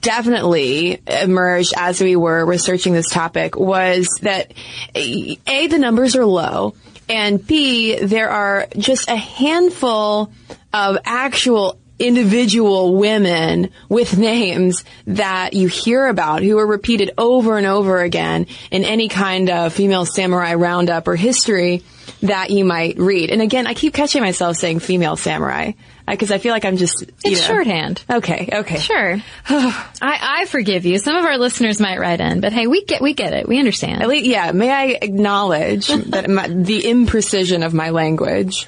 definitely 0.01 1.01
emerged 1.07 1.73
as 1.77 2.01
we 2.01 2.15
were 2.15 2.45
researching 2.45 2.93
this 2.93 3.09
topic 3.09 3.55
was 3.57 4.07
that 4.21 4.53
A, 4.95 5.67
the 5.67 5.79
numbers 5.79 6.15
are 6.15 6.25
low 6.25 6.75
and 7.09 7.45
B, 7.45 7.97
there 7.97 8.29
are 8.29 8.67
just 8.77 9.09
a 9.09 9.15
handful 9.15 10.31
of 10.71 10.97
actual 11.05 11.79
individual 11.99 12.95
women 12.95 13.69
with 13.87 14.17
names 14.17 14.83
that 15.05 15.53
you 15.53 15.67
hear 15.67 16.07
about 16.07 16.41
who 16.41 16.57
are 16.57 16.65
repeated 16.65 17.11
over 17.17 17.57
and 17.57 17.67
over 17.67 18.01
again 18.01 18.47
in 18.71 18.83
any 18.83 19.07
kind 19.07 19.49
of 19.49 19.73
female 19.73 20.05
samurai 20.05 20.55
roundup 20.55 21.07
or 21.07 21.15
history 21.15 21.83
that 22.23 22.49
you 22.49 22.65
might 22.65 22.97
read. 22.97 23.29
And 23.29 23.41
again, 23.41 23.67
I 23.67 23.73
keep 23.73 23.93
catching 23.93 24.21
myself 24.21 24.57
saying 24.57 24.79
female 24.79 25.15
samurai 25.17 25.73
uh, 26.07 26.11
because 26.11 26.31
I 26.31 26.37
feel 26.37 26.53
like 26.53 26.65
I'm 26.65 26.77
just 26.77 27.03
It's 27.23 27.41
know. 27.41 27.55
shorthand. 27.55 28.03
Okay, 28.09 28.49
okay. 28.51 28.79
Sure. 28.79 29.21
I, 29.49 29.91
I 30.01 30.45
forgive 30.45 30.85
you. 30.85 30.97
Some 30.99 31.15
of 31.15 31.25
our 31.25 31.37
listeners 31.37 31.79
might 31.81 31.99
write 31.99 32.21
in, 32.21 32.39
but 32.39 32.53
hey, 32.53 32.67
we 32.67 32.85
get 32.85 33.01
we 33.01 33.13
get 33.13 33.33
it. 33.33 33.47
We 33.47 33.59
understand. 33.59 34.01
At 34.01 34.07
least, 34.07 34.25
yeah. 34.25 34.51
May 34.53 34.71
I 34.71 34.85
acknowledge 35.01 35.87
that 36.11 36.29
my, 36.29 36.47
the 36.47 36.81
imprecision 36.83 37.65
of 37.65 37.73
my 37.73 37.89
language? 37.89 38.67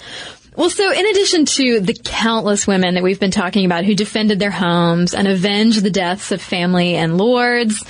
Well, 0.57 0.69
so 0.69 0.89
in 0.91 1.05
addition 1.05 1.45
to 1.45 1.79
the 1.81 1.93
countless 1.93 2.65
women 2.65 2.95
that 2.95 3.03
we've 3.03 3.19
been 3.19 3.31
talking 3.31 3.65
about 3.65 3.83
who 3.83 3.93
defended 3.93 4.39
their 4.39 4.51
homes 4.51 5.13
and 5.13 5.27
avenged 5.27 5.83
the 5.83 5.89
deaths 5.91 6.31
of 6.31 6.41
family 6.41 6.95
and 6.95 7.17
lords, 7.17 7.83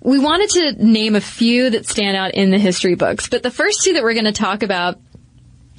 we 0.00 0.18
wanted 0.18 0.50
to 0.50 0.84
name 0.84 1.14
a 1.14 1.20
few 1.20 1.70
that 1.70 1.86
stand 1.86 2.16
out 2.16 2.34
in 2.34 2.50
the 2.50 2.58
history 2.58 2.94
books. 2.94 3.28
But 3.28 3.42
the 3.42 3.50
first 3.50 3.82
two 3.82 3.94
that 3.94 4.02
we're 4.02 4.14
going 4.14 4.24
to 4.24 4.32
talk 4.32 4.62
about 4.62 4.98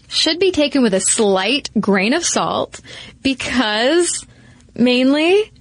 should 0.08 0.40
be 0.40 0.52
taken 0.52 0.84
with 0.84 0.94
a 0.94 1.00
slight 1.00 1.70
grain 1.80 2.14
of 2.14 2.26
salt 2.26 2.82
because 3.22 4.26
mainly 4.76 5.52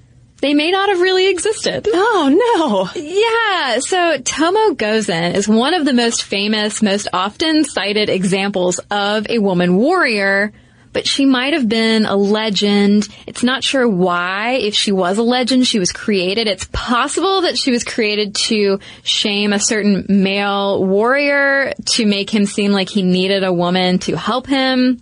they 0.40 0.54
may 0.54 0.70
not 0.70 0.88
have 0.88 1.00
really 1.00 1.28
existed. 1.30 1.86
Oh 1.92 2.90
no! 2.96 3.00
Yeah, 3.00 3.78
so 3.80 4.18
Tomo 4.18 4.74
Gozen 4.74 5.34
is 5.34 5.46
one 5.46 5.74
of 5.74 5.84
the 5.84 5.92
most 5.92 6.24
famous, 6.24 6.82
most 6.82 7.08
often 7.12 7.64
cited 7.64 8.08
examples 8.08 8.80
of 8.90 9.26
a 9.28 9.38
woman 9.38 9.76
warrior, 9.76 10.52
but 10.92 11.06
she 11.06 11.24
might 11.26 11.52
have 11.52 11.68
been 11.68 12.04
a 12.06 12.16
legend. 12.16 13.08
It's 13.26 13.42
not 13.42 13.64
sure 13.64 13.88
why, 13.88 14.52
if 14.52 14.74
she 14.74 14.92
was 14.92 15.18
a 15.18 15.22
legend, 15.22 15.66
she 15.66 15.78
was 15.78 15.92
created. 15.92 16.46
It's 16.46 16.68
possible 16.72 17.42
that 17.42 17.58
she 17.58 17.70
was 17.70 17.84
created 17.84 18.34
to 18.46 18.80
shame 19.02 19.52
a 19.52 19.60
certain 19.60 20.06
male 20.08 20.84
warrior 20.84 21.74
to 21.92 22.06
make 22.06 22.30
him 22.30 22.46
seem 22.46 22.72
like 22.72 22.88
he 22.88 23.02
needed 23.02 23.44
a 23.44 23.52
woman 23.52 23.98
to 24.00 24.16
help 24.16 24.46
him. 24.46 25.00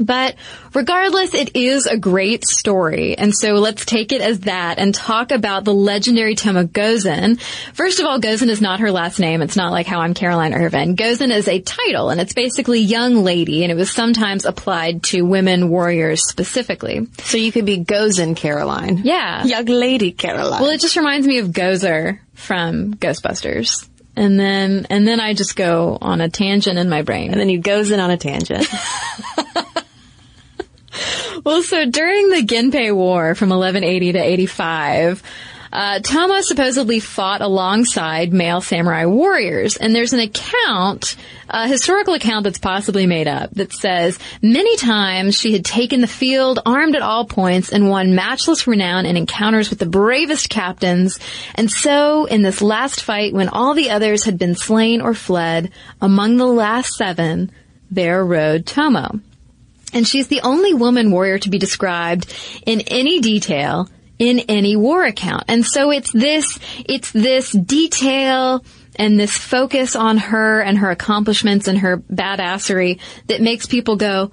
But 0.00 0.36
regardless, 0.72 1.34
it 1.34 1.54
is 1.54 1.86
a 1.86 1.98
great 1.98 2.46
story. 2.46 3.16
And 3.18 3.34
so 3.36 3.54
let's 3.54 3.84
take 3.84 4.12
it 4.12 4.22
as 4.22 4.40
that 4.40 4.78
and 4.78 4.94
talk 4.94 5.30
about 5.30 5.64
the 5.64 5.74
legendary 5.74 6.34
Toma 6.34 6.64
Gozen. 6.64 7.38
First 7.74 8.00
of 8.00 8.06
all, 8.06 8.18
Gozen 8.18 8.48
is 8.48 8.62
not 8.62 8.80
her 8.80 8.90
last 8.90 9.20
name. 9.20 9.42
It's 9.42 9.56
not 9.56 9.72
like 9.72 9.86
how 9.86 10.00
I'm 10.00 10.14
Caroline 10.14 10.54
Ervin. 10.54 10.96
Gozen 10.96 11.30
is 11.30 11.48
a 11.48 11.60
title 11.60 12.08
and 12.08 12.20
it's 12.20 12.32
basically 12.32 12.80
young 12.80 13.22
lady 13.24 13.62
and 13.62 13.70
it 13.70 13.76
was 13.76 13.90
sometimes 13.90 14.44
applied 14.46 15.02
to 15.04 15.22
women 15.22 15.68
warriors 15.68 16.26
specifically. 16.26 17.06
So 17.24 17.36
you 17.36 17.52
could 17.52 17.66
be 17.66 17.84
Gozen 17.84 18.34
Caroline. 18.36 19.02
Yeah. 19.04 19.44
Young 19.44 19.66
lady 19.66 20.12
Caroline. 20.12 20.62
Well, 20.62 20.70
it 20.70 20.80
just 20.80 20.96
reminds 20.96 21.26
me 21.26 21.38
of 21.38 21.48
Gozer 21.48 22.20
from 22.34 22.94
Ghostbusters. 22.94 23.86
And 24.16 24.38
then, 24.38 24.86
and 24.90 25.06
then 25.06 25.20
I 25.20 25.34
just 25.34 25.56
go 25.56 25.96
on 26.00 26.20
a 26.20 26.28
tangent 26.28 26.78
in 26.78 26.88
my 26.88 27.02
brain. 27.02 27.30
and 27.30 27.40
then 27.40 27.48
you 27.48 27.60
Gozen 27.60 28.02
on 28.02 28.10
a 28.10 28.16
tangent. 28.16 28.66
Well, 31.44 31.62
so 31.62 31.86
during 31.86 32.28
the 32.28 32.42
Genpei 32.42 32.94
War 32.94 33.34
from 33.34 33.48
1180 33.48 34.12
to 34.12 34.18
85, 34.18 35.22
uh, 35.72 36.00
Tomo 36.00 36.40
supposedly 36.40 36.98
fought 36.98 37.40
alongside 37.40 38.32
male 38.32 38.60
samurai 38.60 39.04
warriors, 39.04 39.76
and 39.76 39.94
there's 39.94 40.12
an 40.12 40.20
account, 40.20 41.16
a 41.48 41.68
historical 41.68 42.14
account 42.14 42.44
that's 42.44 42.58
possibly 42.58 43.06
made 43.06 43.28
up, 43.28 43.50
that 43.54 43.72
says 43.72 44.18
many 44.42 44.76
times 44.76 45.38
she 45.38 45.52
had 45.52 45.64
taken 45.64 46.00
the 46.00 46.08
field 46.08 46.58
armed 46.66 46.96
at 46.96 47.02
all 47.02 47.24
points 47.24 47.70
and 47.70 47.88
won 47.88 48.16
matchless 48.16 48.66
renown 48.66 49.06
in 49.06 49.16
encounters 49.16 49.70
with 49.70 49.78
the 49.78 49.86
bravest 49.86 50.50
captains, 50.50 51.20
and 51.54 51.70
so 51.70 52.24
in 52.24 52.42
this 52.42 52.60
last 52.60 53.02
fight, 53.02 53.32
when 53.32 53.48
all 53.48 53.74
the 53.74 53.90
others 53.90 54.24
had 54.24 54.38
been 54.38 54.56
slain 54.56 55.00
or 55.00 55.14
fled, 55.14 55.70
among 56.00 56.36
the 56.36 56.46
last 56.46 56.94
seven, 56.94 57.52
there 57.90 58.24
rode 58.24 58.66
Tomo. 58.66 59.20
And 59.92 60.06
she's 60.06 60.28
the 60.28 60.40
only 60.42 60.74
woman 60.74 61.10
warrior 61.10 61.38
to 61.40 61.50
be 61.50 61.58
described 61.58 62.32
in 62.66 62.80
any 62.82 63.20
detail 63.20 63.88
in 64.20 64.40
any 64.40 64.76
war 64.76 65.02
account. 65.02 65.44
And 65.48 65.64
so 65.64 65.90
it's 65.90 66.12
this, 66.12 66.58
it's 66.84 67.10
this 67.10 67.50
detail 67.50 68.62
and 68.96 69.18
this 69.18 69.36
focus 69.36 69.96
on 69.96 70.18
her 70.18 70.60
and 70.60 70.78
her 70.78 70.90
accomplishments 70.90 71.66
and 71.66 71.78
her 71.78 71.96
badassery 71.96 73.00
that 73.28 73.40
makes 73.40 73.66
people 73.66 73.96
go, 73.96 74.30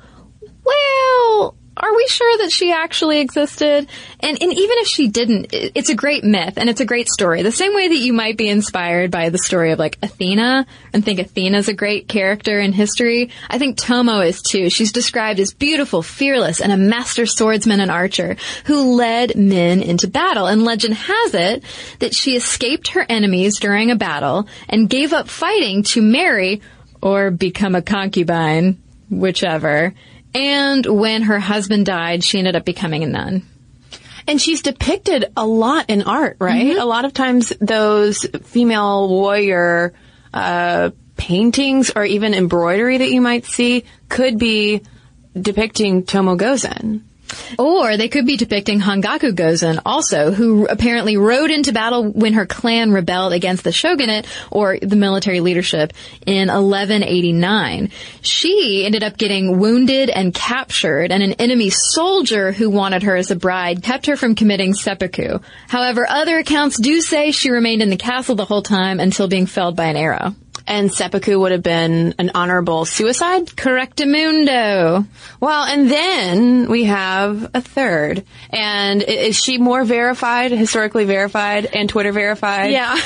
well, 0.64 1.57
are 1.80 1.96
we 1.96 2.08
sure 2.08 2.38
that 2.40 2.52
she 2.52 2.72
actually 2.72 3.20
existed? 3.20 3.88
And, 4.20 4.42
and 4.42 4.54
even 4.54 4.78
if 4.80 4.88
she 4.88 5.08
didn't, 5.08 5.48
it's 5.52 5.90
a 5.90 5.96
great 5.96 6.24
myth 6.24 6.54
and 6.58 6.70
it's 6.70 6.82
a 6.82 6.86
great 6.86 7.08
story. 7.08 7.44
The 7.44 7.52
same 7.52 7.76
way 7.76 7.88
that 7.88 7.98
you 7.98 8.14
might 8.14 8.38
be 8.38 8.50
inspired 8.50 9.12
by 9.12 9.30
the 9.30 9.38
story 9.38 9.72
of 9.72 9.80
like 9.80 9.98
Athena 10.02 10.66
and 10.94 11.06
think 11.06 11.20
Athena's 11.20 11.68
a 11.68 11.74
great 11.74 12.08
character 12.08 12.60
in 12.60 12.74
history. 12.74 13.30
I 13.50 13.60
think 13.60 13.78
Tomo 13.78 14.22
is 14.22 14.42
too. 14.42 14.70
She's 14.70 14.92
described 14.92 15.40
as 15.40 15.54
beautiful, 15.54 16.02
fearless, 16.02 16.62
and 16.62 16.72
a 16.72 16.78
master 16.78 17.26
swordsman 17.26 17.80
and 17.80 17.92
archer 17.92 18.38
who 18.66 18.96
led 18.96 19.36
men 19.36 19.82
into 19.82 20.08
battle. 20.08 20.48
And 20.48 20.64
legend 20.64 20.96
has 20.96 21.34
it 21.34 21.64
that 22.00 22.16
she 22.16 22.36
escaped 22.36 22.90
her 22.90 23.06
enemies 23.08 23.60
during 23.60 23.92
a 23.92 23.96
battle 23.96 24.48
and 24.68 24.90
gave 24.90 25.14
up 25.14 25.28
fighting 25.28 25.84
to 25.84 26.02
marry 26.02 26.62
or 27.02 27.32
become 27.32 27.76
a 27.76 27.82
concubine, 27.82 28.82
whichever. 29.10 29.94
And 30.34 30.86
when 30.86 31.24
her 31.24 31.40
husband 31.40 31.86
died, 31.86 32.24
she 32.24 32.38
ended 32.38 32.56
up 32.56 32.66
becoming 32.66 33.04
a 33.04 33.08
nun. 33.08 33.44
And 34.28 34.42
she's 34.42 34.62
depicted 34.62 35.26
a 35.38 35.46
lot 35.46 35.90
in 35.90 36.04
art, 36.04 36.38
right? 36.40 36.76
A 36.76 36.86
lot 36.86 37.06
of 37.06 37.14
times 37.14 37.54
those 37.62 38.26
female 38.44 39.08
warrior 39.08 39.94
uh, 40.34 40.92
paintings 41.16 41.92
or 41.96 42.04
even 42.04 42.34
embroidery 42.34 42.98
that 42.98 43.10
you 43.10 43.22
might 43.22 43.46
see 43.46 43.86
could 44.10 44.38
be 44.38 44.82
depicting 45.40 46.04
Tomo 46.04 46.36
Gozen. 46.36 47.04
Or 47.58 47.98
they 47.98 48.08
could 48.08 48.26
be 48.26 48.38
depicting 48.38 48.80
Hangaku 48.80 49.34
Gozen 49.34 49.80
also, 49.86 50.32
who 50.32 50.68
apparently 50.68 51.18
rode 51.18 51.52
into 51.52 51.74
battle 51.74 52.10
when 52.10 52.34
her 52.34 52.46
clan 52.46 52.92
rebelled 52.92 53.34
against 53.34 53.64
the 53.64 53.72
shogunate 53.72 54.28
or 54.52 54.78
the 54.82 54.96
military 54.96 55.40
leadership 55.40 55.94
in 56.26 56.48
1189. 56.48 57.92
She 58.22 58.84
ended 58.86 59.04
up 59.04 59.18
getting 59.18 59.60
wounded 59.60 60.10
and 60.10 60.34
captured 60.34 61.12
and 61.12 61.24
an 61.24 61.34
enemy 61.34 61.70
soldier 61.70 62.52
who 62.52 62.70
wanted 62.70 63.04
her 63.04 63.16
as 63.16 63.32
a 63.32 63.36
bride 63.36 63.84
kept 63.84 64.06
her 64.06 64.18
from 64.18 64.36
committing 64.36 64.74
seppuku. 64.74 65.40
However, 65.68 66.06
other 66.10 66.38
accounts 66.38 66.80
do 66.80 67.02
say 67.02 67.32
she 67.32 67.50
remained 67.50 67.82
in 67.82 67.90
the 67.90 67.98
castle 67.98 68.36
the 68.36 68.46
whole 68.46 68.64
time 68.64 69.00
until 69.00 69.28
being 69.28 69.46
felled 69.46 69.76
by 69.76 69.86
an 69.86 69.98
arrow. 69.98 70.36
And 70.68 70.94
seppuku 70.94 71.40
would 71.40 71.54
have 71.54 71.64
been 71.64 72.14
an 72.20 72.32
honorable 72.36 72.84
suicide. 72.84 73.48
Correctamundo. 73.48 75.08
Well, 75.40 75.64
and 75.64 75.90
then 75.90 76.70
we 76.70 76.84
have 76.84 77.52
a 77.54 77.62
third. 77.62 78.26
And 78.50 79.02
is 79.02 79.42
she 79.42 79.58
more 79.58 79.86
verified, 79.86 80.52
historically 80.52 81.06
verified, 81.06 81.68
and 81.68 81.88
Twitter 81.88 82.12
verified? 82.12 82.72
Yeah. 82.72 83.00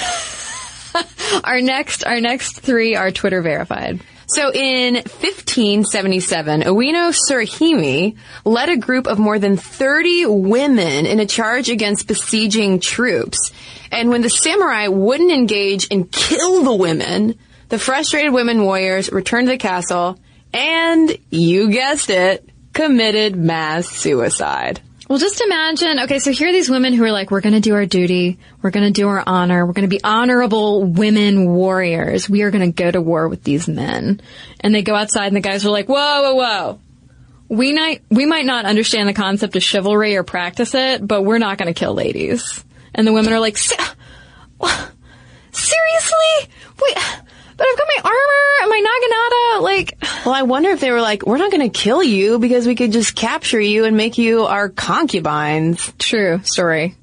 our 1.43 1.62
next, 1.62 2.04
our 2.04 2.19
next 2.19 2.62
three 2.62 2.95
are 2.95 3.12
Twitter 3.12 3.43
verified. 3.43 4.02
So 4.34 4.50
in 4.50 4.95
1577, 4.95 6.62
Ueno 6.62 7.12
Tsuruhime 7.12 8.15
led 8.45 8.69
a 8.69 8.78
group 8.78 9.06
of 9.06 9.19
more 9.19 9.38
than 9.38 9.58
30 9.58 10.26
women 10.28 11.06
in 11.06 11.19
a 11.19 11.26
charge 11.26 11.69
against 11.69 12.08
besieging 12.08 12.80
troops. 12.80 13.52
And 13.91 14.10
when 14.10 14.21
the 14.21 14.30
samurai 14.30 14.88
wouldn't 14.88 15.32
engage 15.32 15.89
and 15.91 16.10
kill 16.10 16.63
the 16.63 16.74
women, 16.74 17.38
the 17.71 17.79
frustrated 17.79 18.34
women 18.34 18.63
warriors 18.63 19.10
returned 19.10 19.47
to 19.47 19.53
the 19.53 19.57
castle 19.57 20.19
and, 20.53 21.17
you 21.29 21.71
guessed 21.71 22.10
it, 22.10 22.47
committed 22.73 23.38
mass 23.38 23.88
suicide. 23.88 24.81
Well, 25.07 25.19
just 25.19 25.39
imagine, 25.39 25.99
okay, 26.01 26.19
so 26.19 26.34
here 26.34 26.49
are 26.49 26.51
these 26.51 26.69
women 26.69 26.91
who 26.91 27.05
are 27.05 27.13
like, 27.13 27.31
we're 27.31 27.39
gonna 27.39 27.62
do 27.62 27.73
our 27.73 27.86
duty, 27.86 28.39
we're 28.62 28.71
gonna 28.71 28.91
do 28.91 29.07
our 29.07 29.23
honor, 29.25 29.65
we're 29.65 29.71
gonna 29.71 29.88
be 29.88 30.03
honorable 30.03 30.84
women 30.84 31.49
warriors, 31.53 32.29
we 32.29 32.41
are 32.41 32.51
gonna 32.51 32.71
go 32.71 32.91
to 32.91 33.01
war 33.01 33.29
with 33.29 33.41
these 33.45 33.69
men. 33.69 34.19
And 34.60 34.75
they 34.75 34.81
go 34.81 34.93
outside 34.93 35.27
and 35.27 35.36
the 35.38 35.39
guys 35.41 35.65
are 35.65 35.69
like, 35.71 35.88
whoa, 35.88 35.95
whoa, 35.95 36.36
whoa. 36.36 36.79
We 37.47 37.71
might, 37.71 38.01
we 38.10 38.25
might 38.25 38.45
not 38.45 38.65
understand 38.65 39.07
the 39.07 39.13
concept 39.13 39.55
of 39.55 39.63
chivalry 39.63 40.17
or 40.17 40.23
practice 40.23 40.75
it, 40.75 41.07
but 41.07 41.23
we're 41.23 41.38
not 41.38 41.57
gonna 41.57 41.73
kill 41.73 41.93
ladies. 41.93 42.65
And 42.93 43.07
the 43.07 43.13
women 43.13 43.31
are 43.31 43.39
like, 43.39 43.57
"Se- 43.57 43.75
seriously? 45.51 46.51
Wait, 46.81 46.97
but 47.62 47.67
I've 47.71 47.78
got 47.78 47.88
my 47.95 48.10
armor 48.10 48.62
and 48.62 48.69
my 48.69 49.60
naginata. 49.60 49.62
Like, 49.63 49.97
Well, 50.26 50.34
I 50.34 50.41
wonder 50.43 50.69
if 50.71 50.80
they 50.80 50.89
were 50.91 51.02
like, 51.02 51.26
we're 51.28 51.38
not 51.38 51.52
going 51.52 51.69
to 51.69 51.80
kill 51.80 52.02
you 52.04 52.39
because 52.39 52.65
we 52.65 52.74
could 52.76 52.91
just 52.91 53.15
capture 53.15 53.60
you 53.62 53.86
and 53.86 53.95
make 53.95 54.17
you 54.17 54.45
our 54.45 54.69
concubines. 54.69 55.93
true 56.00 56.41
story. 56.43 56.95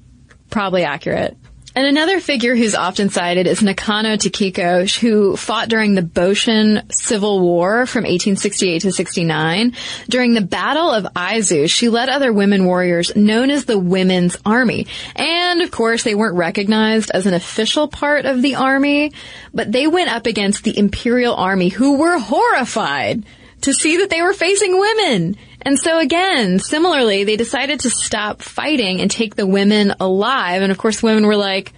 Probably 0.49 0.83
accurate. 0.83 1.37
And 1.79 1.87
another 1.87 2.19
figure 2.19 2.57
who's 2.57 2.75
often 2.75 3.07
cited 3.07 3.47
is 3.47 3.63
Nakano 3.63 4.17
Takiko, 4.17 4.85
who 4.99 5.37
fought 5.37 5.69
during 5.69 5.95
the 5.95 6.01
Boshin 6.01 6.83
Civil 6.91 7.39
War 7.39 7.85
from 7.85 8.01
1868 8.01 8.81
to 8.81 8.91
69. 8.91 9.73
During 10.09 10.33
the 10.33 10.41
Battle 10.41 10.91
of 10.91 11.05
Aizu, 11.13 11.69
she 11.69 11.87
led 11.87 12.09
other 12.09 12.33
women 12.33 12.65
warriors 12.65 13.15
known 13.15 13.49
as 13.49 13.63
the 13.63 13.79
Women's 13.79 14.35
Army. 14.45 14.87
And 15.15 15.61
of 15.61 15.71
course, 15.71 16.03
they 16.03 16.15
weren't 16.15 16.35
recognized 16.35 17.11
as 17.11 17.25
an 17.27 17.33
official 17.33 17.87
part 17.87 18.25
of 18.25 18.41
the 18.41 18.55
army, 18.55 19.13
but 19.53 19.71
they 19.71 19.87
went 19.87 20.11
up 20.11 20.25
against 20.25 20.65
the 20.65 20.77
Imperial 20.77 21.33
Army 21.33 21.69
who 21.69 21.97
were 21.97 22.19
horrified 22.19 23.23
to 23.61 23.73
see 23.73 23.99
that 23.99 24.09
they 24.09 24.21
were 24.21 24.33
facing 24.33 24.77
women. 24.77 25.37
And 25.61 25.77
so 25.77 25.99
again, 25.99 26.59
similarly, 26.59 27.23
they 27.23 27.35
decided 27.35 27.81
to 27.81 27.89
stop 27.89 28.41
fighting 28.41 29.01
and 29.01 29.11
take 29.11 29.35
the 29.35 29.45
women 29.45 29.93
alive. 29.99 30.61
And 30.61 30.71
of 30.71 30.77
course, 30.77 31.01
the 31.01 31.07
women 31.07 31.25
were 31.25 31.35
like, 31.35 31.73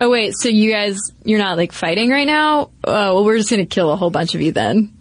oh 0.00 0.10
wait, 0.10 0.34
so 0.34 0.48
you 0.48 0.72
guys, 0.72 0.98
you're 1.24 1.38
not 1.38 1.56
like 1.56 1.72
fighting 1.72 2.10
right 2.10 2.26
now? 2.26 2.70
Oh, 2.84 3.14
well, 3.14 3.24
we're 3.24 3.38
just 3.38 3.50
gonna 3.50 3.66
kill 3.66 3.90
a 3.90 3.96
whole 3.96 4.10
bunch 4.10 4.34
of 4.34 4.40
you 4.40 4.52
then. 4.52 4.92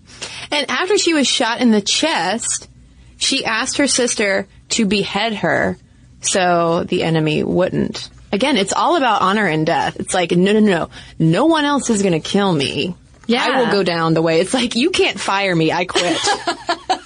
And 0.51 0.69
after 0.69 0.97
she 0.97 1.13
was 1.13 1.27
shot 1.27 1.61
in 1.61 1.71
the 1.71 1.81
chest, 1.81 2.69
she 3.17 3.45
asked 3.45 3.77
her 3.77 3.87
sister 3.87 4.47
to 4.69 4.85
behead 4.85 5.35
her 5.35 5.77
so 6.21 6.83
the 6.83 7.03
enemy 7.03 7.43
wouldn't. 7.43 8.09
Again, 8.31 8.57
it's 8.57 8.73
all 8.73 8.97
about 8.97 9.21
honor 9.21 9.45
and 9.45 9.65
death. 9.65 9.99
It's 9.99 10.13
like, 10.13 10.31
no, 10.31 10.53
no, 10.53 10.59
no, 10.59 10.89
no 11.17 11.45
one 11.45 11.65
else 11.65 11.89
is 11.89 12.01
going 12.01 12.13
to 12.13 12.19
kill 12.19 12.51
me. 12.51 12.95
Yeah. 13.25 13.45
I 13.45 13.59
will 13.59 13.71
go 13.71 13.83
down 13.83 14.13
the 14.13 14.21
way. 14.21 14.39
It's 14.41 14.53
like, 14.53 14.75
you 14.75 14.89
can't 14.89 15.19
fire 15.19 15.55
me. 15.55 15.71
I 15.71 15.85
quit. 15.85 16.17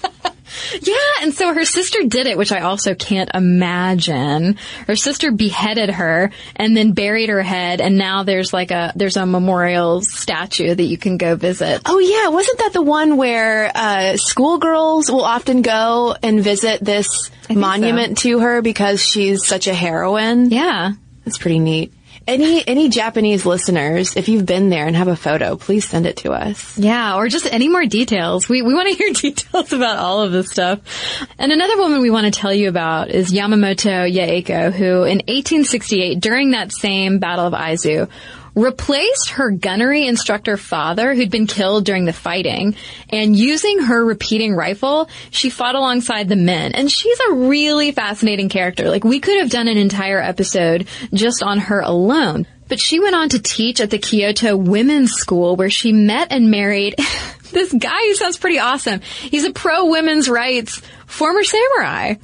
Yeah, 0.82 0.96
and 1.22 1.34
so 1.34 1.54
her 1.54 1.66
sister 1.66 2.00
did 2.04 2.28
it, 2.28 2.38
which 2.38 2.52
I 2.52 2.62
also 2.62 2.96
can't 2.96 3.30
imagine. 3.34 4.58
Her 4.88 4.96
sister 4.96 5.32
beheaded 5.32 5.90
her 5.90 6.32
and 6.56 6.76
then 6.76 6.94
buried 6.94 7.30
her 7.30 7.42
head, 7.42 7.82
and 7.82 7.98
now 7.98 8.24
there's 8.24 8.54
like 8.54 8.72
a 8.72 8.94
there's 8.96 9.18
a 9.18 9.26
memorial 9.26 10.02
statue 10.02 10.74
that 10.74 10.84
you 10.84 10.98
can 10.98 11.18
go 11.18 11.36
visit. 11.36 11.82
oh 11.86 12.00
yeah, 12.00 12.30
wasn't 12.30 12.60
that 12.60 12.74
the 12.74 12.82
one 12.82 13.18
where 13.18 13.72
uh, 13.74 14.18
schoolgirls 14.18 15.10
will 15.12 15.24
often 15.26 15.62
go 15.62 16.16
and 16.22 16.44
visit 16.44 16.84
this 16.84 17.32
monument 17.50 18.18
to 18.20 18.40
her 18.40 18.62
because 18.62 19.02
she's 19.02 19.46
such 19.46 19.68
a 19.68 19.74
heroine? 19.74 20.50
Yeah. 20.50 20.94
That's 21.26 21.38
pretty 21.38 21.60
neat. 21.60 21.94
Any 22.28 22.66
any 22.68 22.90
Japanese 22.90 23.46
listeners, 23.46 24.16
if 24.16 24.30
you've 24.30 24.46
been 24.46 24.70
there 24.70 24.86
and 24.86 24.96
have 24.96 25.08
a 25.08 25.16
photo, 25.16 25.56
please 25.58 25.88
send 25.88 26.06
it 26.06 26.18
to 26.18 26.32
us. 26.32 26.78
Yeah, 26.78 27.16
or 27.16 27.28
just 27.28 27.52
any 27.52 27.68
more 27.68 27.86
details. 27.86 28.48
We, 28.48 28.62
we 28.62 28.76
want 28.76 28.90
to 28.90 28.96
hear 29.04 29.12
details 29.12 29.74
about 29.74 29.98
all 29.98 30.22
of 30.22 30.32
this 30.32 30.52
stuff. 30.52 30.80
And 31.40 31.52
another 31.52 31.78
woman 31.78 32.02
we 32.02 32.12
want 32.12 32.32
to 32.32 32.40
tell 32.40 32.54
you 32.54 32.70
about 32.70 33.10
is 33.10 33.32
Yamamoto 33.32 34.08
Yaeko, 34.12 34.72
who 34.72 35.04
in 35.04 35.18
1868, 35.18 36.20
during 36.20 36.52
that 36.52 36.72
same 36.72 37.18
Battle 37.18 37.48
of 37.48 37.54
Aizu, 37.54 38.08
replaced 38.56 39.32
her 39.32 39.52
gunnery 39.52 40.06
instructor 40.08 40.58
father 40.58 41.14
who'd 41.14 41.32
been 41.32 41.48
killed 41.48 41.86
during 41.86 42.06
the 42.06 42.14
fighting 42.14 42.76
and 43.10 43.36
using 43.36 43.80
her 43.80 44.04
repeating 44.04 44.54
rifle 44.54 45.10
she 45.30 45.50
fought 45.50 45.76
alongside 45.76 46.28
the 46.28 46.36
men. 46.36 46.74
And 46.74 46.92
she's 46.92 47.20
a 47.30 47.34
really 47.34 47.92
fascinating 47.92 48.50
character. 48.50 48.90
Like 48.90 49.04
we 49.04 49.20
could 49.20 49.40
have 49.40 49.50
done 49.50 49.68
an 49.68 49.78
entire 49.78 50.20
episode 50.20 50.88
just 51.14 51.44
on 51.44 51.60
her 51.60 51.80
alone. 51.80 52.48
But 52.68 52.80
she 52.80 53.00
went 53.00 53.16
on 53.16 53.30
to 53.30 53.42
teach 53.42 53.82
at 53.82 53.90
the 53.90 53.98
Kyoto 53.98 54.56
Women's 54.56 55.12
School 55.12 55.56
where 55.58 55.70
she 55.70 55.92
met 55.92 56.32
and 56.32 56.50
married 56.50 56.96
this 57.52 57.74
guy 57.74 58.00
who 58.00 58.16
sounds 58.16 58.38
pretty 58.38 58.60
awesome. 58.60 59.02
He's 59.02 59.44
a 59.44 59.52
pro 59.52 59.88
women's 59.88 60.30
rights 60.30 60.82
former 61.06 61.44
samurai 61.44 62.16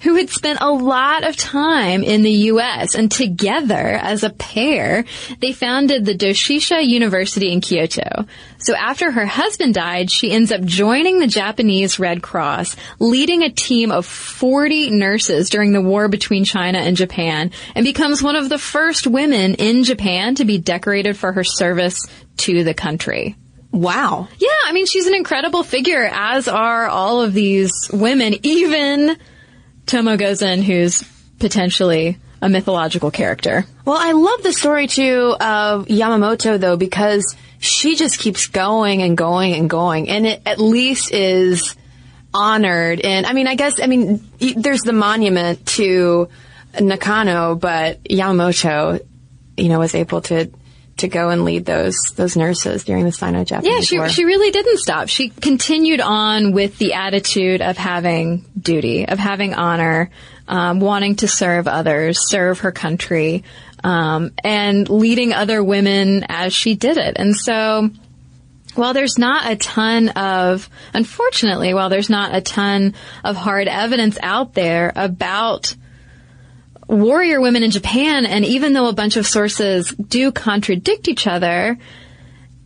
who 0.00 0.16
had 0.16 0.30
spent 0.30 0.60
a 0.60 0.70
lot 0.70 1.24
of 1.24 1.36
time 1.36 2.02
in 2.02 2.22
the 2.22 2.30
U.S. 2.30 2.94
and 2.94 3.10
together 3.10 3.74
as 3.74 4.22
a 4.22 4.30
pair, 4.30 5.04
they 5.40 5.52
founded 5.52 6.04
the 6.04 6.14
Doshisha 6.16 6.84
University 6.84 7.52
in 7.52 7.60
Kyoto. 7.60 8.26
So 8.58 8.74
after 8.74 9.10
her 9.10 9.26
husband 9.26 9.74
died, 9.74 10.10
she 10.10 10.30
ends 10.30 10.52
up 10.52 10.62
joining 10.62 11.18
the 11.18 11.26
Japanese 11.26 11.98
Red 11.98 12.22
Cross, 12.22 12.76
leading 12.98 13.42
a 13.42 13.50
team 13.50 13.90
of 13.90 14.06
40 14.06 14.90
nurses 14.90 15.50
during 15.50 15.72
the 15.72 15.80
war 15.80 16.08
between 16.08 16.44
China 16.44 16.78
and 16.78 16.96
Japan, 16.96 17.50
and 17.74 17.84
becomes 17.84 18.22
one 18.22 18.36
of 18.36 18.48
the 18.48 18.58
first 18.58 19.06
women 19.06 19.54
in 19.54 19.84
Japan 19.84 20.34
to 20.36 20.44
be 20.44 20.58
decorated 20.58 21.16
for 21.16 21.32
her 21.32 21.44
service 21.44 22.06
to 22.38 22.64
the 22.64 22.74
country. 22.74 23.36
Wow. 23.72 24.28
Yeah, 24.38 24.48
I 24.66 24.72
mean, 24.72 24.86
she's 24.86 25.06
an 25.06 25.14
incredible 25.14 25.62
figure, 25.62 26.08
as 26.10 26.48
are 26.48 26.88
all 26.88 27.22
of 27.22 27.32
these 27.32 27.72
women, 27.92 28.34
even 28.42 29.16
Tomoe 29.86 30.18
Gozen, 30.18 30.62
who's 30.62 31.02
potentially 31.38 32.18
a 32.42 32.48
mythological 32.48 33.10
character. 33.10 33.66
Well, 33.84 33.98
I 33.98 34.12
love 34.12 34.42
the 34.42 34.52
story 34.52 34.86
too 34.86 35.34
of 35.40 35.86
Yamamoto 35.86 36.58
though 36.58 36.76
because 36.76 37.36
she 37.58 37.96
just 37.96 38.18
keeps 38.18 38.46
going 38.46 39.02
and 39.02 39.16
going 39.16 39.54
and 39.54 39.68
going, 39.68 40.08
and 40.08 40.26
it 40.26 40.42
at 40.46 40.58
least 40.58 41.12
is 41.12 41.76
honored. 42.32 43.00
And 43.00 43.26
I 43.26 43.32
mean, 43.32 43.46
I 43.46 43.54
guess 43.54 43.80
I 43.82 43.86
mean 43.86 44.26
there's 44.56 44.80
the 44.80 44.92
monument 44.92 45.66
to 45.66 46.28
Nakano, 46.80 47.54
but 47.56 48.02
Yamamoto, 48.04 49.00
you 49.56 49.68
know, 49.68 49.78
was 49.78 49.94
able 49.94 50.22
to 50.22 50.50
to 51.00 51.08
go 51.08 51.28
and 51.30 51.44
lead 51.44 51.64
those 51.66 51.96
those 52.16 52.36
nurses 52.36 52.84
during 52.84 53.04
the 53.04 53.12
Sino-Japanese 53.12 53.70
Yeah, 53.72 53.80
she, 53.80 53.98
War. 53.98 54.08
she 54.08 54.24
really 54.24 54.50
didn't 54.50 54.78
stop. 54.78 55.08
She 55.08 55.28
continued 55.28 56.00
on 56.00 56.52
with 56.52 56.78
the 56.78 56.94
attitude 56.94 57.60
of 57.60 57.76
having 57.76 58.44
duty, 58.58 59.06
of 59.06 59.18
having 59.18 59.54
honor, 59.54 60.10
um, 60.48 60.80
wanting 60.80 61.16
to 61.16 61.28
serve 61.28 61.68
others, 61.68 62.18
serve 62.28 62.60
her 62.60 62.72
country, 62.72 63.44
um, 63.84 64.32
and 64.42 64.88
leading 64.88 65.32
other 65.32 65.62
women 65.62 66.24
as 66.28 66.52
she 66.52 66.74
did 66.74 66.96
it. 66.96 67.16
And 67.16 67.36
so, 67.36 67.90
while 68.74 68.94
there's 68.94 69.18
not 69.18 69.50
a 69.50 69.56
ton 69.56 70.10
of, 70.10 70.68
unfortunately, 70.94 71.74
while 71.74 71.88
there's 71.88 72.10
not 72.10 72.34
a 72.34 72.40
ton 72.40 72.94
of 73.24 73.36
hard 73.36 73.66
evidence 73.68 74.16
out 74.22 74.54
there 74.54 74.92
about 74.94 75.74
warrior 76.90 77.40
women 77.40 77.62
in 77.62 77.70
Japan, 77.70 78.26
and 78.26 78.44
even 78.44 78.72
though 78.72 78.88
a 78.88 78.92
bunch 78.92 79.16
of 79.16 79.26
sources 79.26 79.90
do 79.90 80.32
contradict 80.32 81.08
each 81.08 81.26
other, 81.26 81.78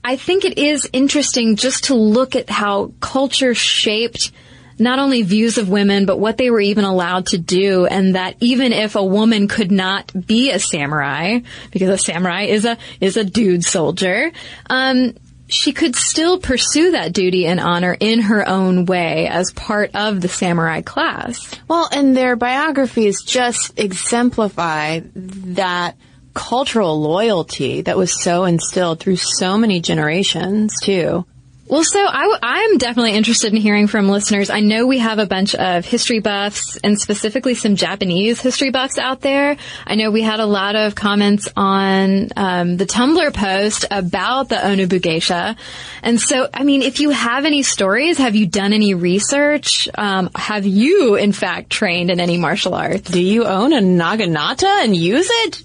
I 0.03 0.17
think 0.17 0.45
it 0.45 0.59
is 0.59 0.89
interesting 0.93 1.57
just 1.57 1.85
to 1.85 1.95
look 1.95 2.37
at 2.37 2.51
how 2.51 2.93
culture 3.01 3.55
shaped 3.55 4.33
not 4.79 4.99
only 4.99 5.23
views 5.23 5.57
of 5.57 5.69
women, 5.69 6.05
but 6.05 6.19
what 6.19 6.37
they 6.37 6.51
were 6.51 6.61
even 6.61 6.85
allowed 6.85 7.27
to 7.27 7.39
do, 7.39 7.87
and 7.87 8.17
that 8.17 8.37
even 8.41 8.73
if 8.73 8.97
a 8.97 9.05
woman 9.05 9.47
could 9.47 9.71
not 9.71 10.11
be 10.27 10.51
a 10.51 10.59
samurai, 10.59 11.41
because 11.71 11.89
a 11.89 11.99
samurai 11.99 12.43
is 12.43 12.65
a 12.65 12.77
is 13.01 13.17
a 13.17 13.25
dude 13.25 13.65
soldier, 13.65 14.33
um, 14.69 15.15
she 15.49 15.73
could 15.73 15.95
still 15.95 16.39
pursue 16.39 16.93
that 16.93 17.13
duty 17.13 17.47
and 17.47 17.61
honor 17.61 17.97
in 17.99 18.21
her 18.21 18.49
own 18.49 18.87
way 18.87 19.29
as 19.29 19.53
part 19.53 19.95
of 19.95 20.21
the 20.21 20.29
samurai 20.29 20.81
class. 20.81 21.55
Well, 21.69 21.89
and 21.93 22.17
their 22.17 22.37
biographies 22.37 23.23
just 23.23 23.79
exemplify 23.79 25.01
that 25.15 25.97
cultural 26.33 27.01
loyalty 27.01 27.83
that 27.83 27.97
was 27.97 28.23
so 28.23 28.45
instilled 28.45 29.01
through 29.01 29.17
so 29.17 29.57
many 29.57 29.81
generations 29.81 30.75
too. 30.83 31.25
Well, 31.67 31.83
so 31.83 31.99
I, 31.99 32.69
am 32.71 32.77
definitely 32.77 33.15
interested 33.15 33.55
in 33.55 33.59
hearing 33.59 33.87
from 33.87 34.11
listeners. 34.11 34.51
I 34.51 34.61
know 34.61 34.87
we 34.87 34.99
have 34.99 35.19
a 35.19 35.25
bunch 35.25 35.55
of 35.55 35.87
history 35.87 36.19
buffs 36.19 36.77
and 36.85 37.01
specifically 37.01 37.55
some 37.55 37.75
Japanese 37.75 38.39
history 38.39 38.71
buffs 38.71 38.99
out 38.99 39.23
there. 39.23 39.57
I 39.87 39.95
know 39.95 40.11
we 40.11 40.21
had 40.21 40.41
a 40.41 40.47
lot 40.47 40.77
of 40.77 40.95
comments 40.95 41.49
on 41.57 42.29
um, 42.37 42.77
the 42.77 42.85
Tumblr 42.85 43.33
post 43.33 43.87
about 43.91 44.51
the 44.51 44.63
onna-bugeisha. 44.63 45.57
And 46.03 46.21
so, 46.21 46.51
I 46.53 46.65
mean, 46.65 46.83
if 46.83 47.01
you 47.01 47.11
have 47.11 47.47
any 47.47 47.63
stories, 47.63 48.19
have 48.19 48.35
you 48.35 48.47
done 48.47 48.75
any 48.75 48.93
research? 48.93 49.89
Um, 49.95 50.29
have 50.35 50.67
you, 50.67 51.15
in 51.15 51.33
fact, 51.33 51.71
trained 51.71 52.11
in 52.11 52.21
any 52.21 52.37
martial 52.37 52.75
arts? 52.75 53.11
Do 53.11 53.23
you 53.23 53.47
own 53.47 53.73
a 53.73 53.81
naginata 53.81 54.85
and 54.85 54.95
use 54.95 55.29
it? 55.31 55.63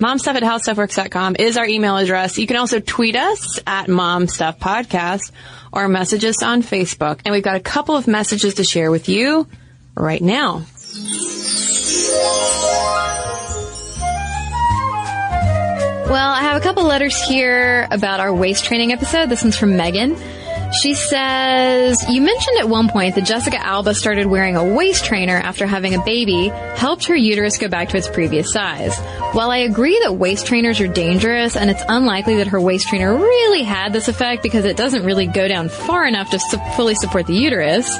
Momstuff 0.00 0.34
at 0.34 0.42
howstuffworks.com 0.42 1.36
is 1.38 1.58
our 1.58 1.66
email 1.66 1.98
address. 1.98 2.38
You 2.38 2.46
can 2.46 2.56
also 2.56 2.80
tweet 2.80 3.16
us 3.16 3.60
at 3.66 3.86
momstuffpodcast 3.86 5.30
or 5.72 5.88
message 5.88 6.24
us 6.24 6.42
on 6.42 6.62
Facebook. 6.62 7.20
And 7.26 7.34
we've 7.34 7.42
got 7.42 7.56
a 7.56 7.60
couple 7.60 7.96
of 7.96 8.06
messages 8.08 8.54
to 8.54 8.64
share 8.64 8.90
with 8.90 9.10
you 9.10 9.46
right 9.94 10.22
now. 10.22 10.64
Well, 16.08 16.30
I 16.30 16.40
have 16.40 16.56
a 16.56 16.60
couple 16.60 16.84
letters 16.84 17.22
here 17.22 17.86
about 17.90 18.20
our 18.20 18.34
waist 18.34 18.64
training 18.64 18.92
episode. 18.92 19.28
This 19.28 19.42
one's 19.42 19.56
from 19.56 19.76
Megan. 19.76 20.16
She 20.72 20.94
says, 20.94 21.98
You 22.08 22.22
mentioned 22.22 22.58
at 22.58 22.68
one 22.68 22.88
point 22.88 23.16
that 23.16 23.24
Jessica 23.24 23.60
Alba 23.64 23.94
started 23.94 24.26
wearing 24.26 24.56
a 24.56 24.64
waist 24.64 25.04
trainer 25.04 25.36
after 25.36 25.66
having 25.66 25.94
a 25.94 26.04
baby, 26.04 26.48
helped 26.76 27.06
her 27.06 27.16
uterus 27.16 27.58
go 27.58 27.68
back 27.68 27.88
to 27.88 27.96
its 27.96 28.08
previous 28.08 28.52
size. 28.52 28.96
While 29.32 29.50
I 29.50 29.58
agree 29.58 29.98
that 30.04 30.14
waist 30.14 30.46
trainers 30.46 30.80
are 30.80 30.86
dangerous 30.86 31.56
and 31.56 31.70
it's 31.70 31.82
unlikely 31.88 32.36
that 32.36 32.48
her 32.48 32.60
waist 32.60 32.88
trainer 32.88 33.14
really 33.14 33.64
had 33.64 33.92
this 33.92 34.08
effect 34.08 34.42
because 34.42 34.64
it 34.64 34.76
doesn't 34.76 35.04
really 35.04 35.26
go 35.26 35.48
down 35.48 35.68
far 35.68 36.06
enough 36.06 36.30
to 36.30 36.38
su- 36.38 36.58
fully 36.76 36.94
support 36.94 37.26
the 37.26 37.34
uterus, 37.34 37.90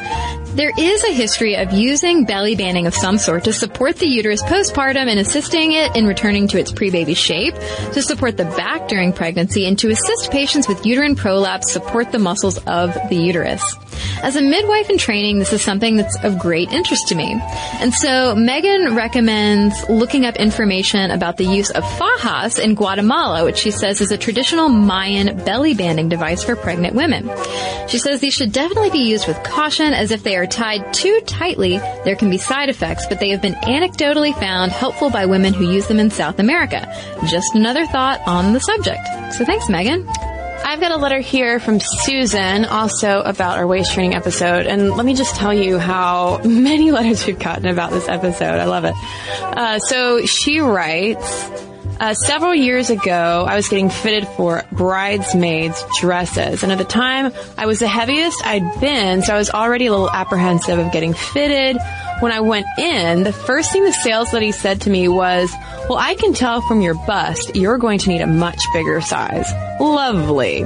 there 0.54 0.72
is 0.76 1.04
a 1.04 1.12
history 1.12 1.56
of 1.56 1.72
using 1.72 2.24
belly 2.24 2.56
banding 2.56 2.86
of 2.86 2.94
some 2.94 3.18
sort 3.18 3.44
to 3.44 3.52
support 3.52 3.96
the 3.96 4.06
uterus 4.06 4.42
postpartum 4.42 5.08
and 5.08 5.20
assisting 5.20 5.72
it 5.72 5.96
in 5.96 6.06
returning 6.06 6.48
to 6.48 6.58
its 6.58 6.72
pre-baby 6.72 7.14
shape, 7.14 7.54
to 7.92 8.02
support 8.02 8.36
the 8.36 8.44
back 8.44 8.88
during 8.88 9.12
pregnancy, 9.12 9.66
and 9.66 9.78
to 9.78 9.90
assist 9.90 10.30
patients 10.30 10.66
with 10.66 10.84
uterine 10.84 11.14
prolapse 11.14 11.72
support 11.72 12.10
the 12.10 12.18
muscles 12.18 12.58
of 12.66 12.92
the 13.08 13.16
uterus. 13.16 13.62
As 14.22 14.36
a 14.36 14.42
midwife 14.42 14.90
in 14.90 14.98
training, 14.98 15.38
this 15.38 15.52
is 15.52 15.62
something 15.62 15.96
that's 15.96 16.16
of 16.24 16.38
great 16.38 16.70
interest 16.72 17.08
to 17.08 17.14
me. 17.14 17.38
And 17.80 17.92
so 17.92 18.34
Megan 18.34 18.94
recommends 18.94 19.88
looking 19.88 20.26
up 20.26 20.36
information 20.36 21.10
about 21.10 21.36
the 21.36 21.44
use 21.44 21.70
of 21.70 21.82
fajas 21.84 22.58
in 22.58 22.74
Guatemala, 22.74 23.44
which 23.44 23.58
she 23.58 23.70
says 23.70 24.00
is 24.00 24.12
a 24.12 24.18
traditional 24.18 24.68
Mayan 24.68 25.44
belly 25.44 25.74
banding 25.74 26.08
device 26.08 26.42
for 26.42 26.56
pregnant 26.56 26.94
women. 26.94 27.30
She 27.88 27.98
says 27.98 28.20
these 28.20 28.34
should 28.34 28.52
definitely 28.52 28.90
be 28.90 28.98
used 28.98 29.26
with 29.26 29.42
caution 29.42 29.92
as 29.92 30.10
if 30.10 30.22
they 30.22 30.36
are 30.36 30.46
tied 30.46 30.92
too 30.92 31.20
tightly, 31.26 31.78
there 32.04 32.16
can 32.16 32.30
be 32.30 32.38
side 32.38 32.68
effects, 32.68 33.06
but 33.06 33.20
they 33.20 33.30
have 33.30 33.42
been 33.42 33.54
anecdotally 33.54 34.38
found 34.38 34.72
helpful 34.72 35.10
by 35.10 35.26
women 35.26 35.52
who 35.54 35.70
use 35.70 35.86
them 35.88 35.98
in 35.98 36.10
South 36.10 36.38
America. 36.38 36.86
Just 37.26 37.54
another 37.54 37.86
thought 37.86 38.20
on 38.26 38.52
the 38.52 38.60
subject. 38.60 39.06
So 39.34 39.44
thanks, 39.44 39.68
Megan. 39.68 40.06
I've 40.64 40.80
got 40.80 40.92
a 40.92 40.96
letter 40.96 41.18
here 41.20 41.58
from 41.58 41.80
Susan 41.80 42.64
also 42.64 43.20
about 43.22 43.58
our 43.58 43.66
waist 43.66 43.92
training 43.92 44.14
episode. 44.14 44.66
And 44.66 44.90
let 44.90 45.04
me 45.04 45.14
just 45.14 45.34
tell 45.34 45.52
you 45.52 45.78
how 45.78 46.38
many 46.44 46.90
letters 46.92 47.26
we've 47.26 47.38
gotten 47.38 47.66
about 47.66 47.90
this 47.90 48.08
episode. 48.08 48.58
I 48.60 48.64
love 48.66 48.84
it. 48.84 48.94
Uh, 49.42 49.78
so 49.78 50.24
she 50.26 50.60
writes, 50.60 51.50
uh, 52.00 52.14
several 52.14 52.54
years 52.54 52.88
ago, 52.88 53.44
I 53.46 53.54
was 53.56 53.68
getting 53.68 53.90
fitted 53.90 54.26
for 54.26 54.64
bridesmaids 54.72 55.84
dresses, 56.00 56.62
and 56.62 56.72
at 56.72 56.78
the 56.78 56.84
time, 56.84 57.32
I 57.58 57.66
was 57.66 57.78
the 57.78 57.88
heaviest 57.88 58.44
I'd 58.44 58.80
been, 58.80 59.22
so 59.22 59.34
I 59.34 59.38
was 59.38 59.50
already 59.50 59.86
a 59.86 59.90
little 59.90 60.10
apprehensive 60.10 60.78
of 60.78 60.90
getting 60.92 61.12
fitted. 61.12 61.76
When 62.20 62.32
I 62.32 62.40
went 62.40 62.66
in, 62.78 63.22
the 63.22 63.32
first 63.32 63.70
thing 63.72 63.84
the 63.84 63.92
sales 63.92 64.32
lady 64.32 64.50
said 64.52 64.80
to 64.82 64.90
me 64.90 65.08
was, 65.08 65.52
well, 65.88 65.98
I 65.98 66.14
can 66.14 66.32
tell 66.32 66.62
from 66.62 66.80
your 66.80 66.94
bust, 66.94 67.54
you're 67.54 67.78
going 67.78 67.98
to 68.00 68.08
need 68.08 68.22
a 68.22 68.26
much 68.26 68.62
bigger 68.72 69.00
size. 69.00 69.50
Lovely. 69.78 70.64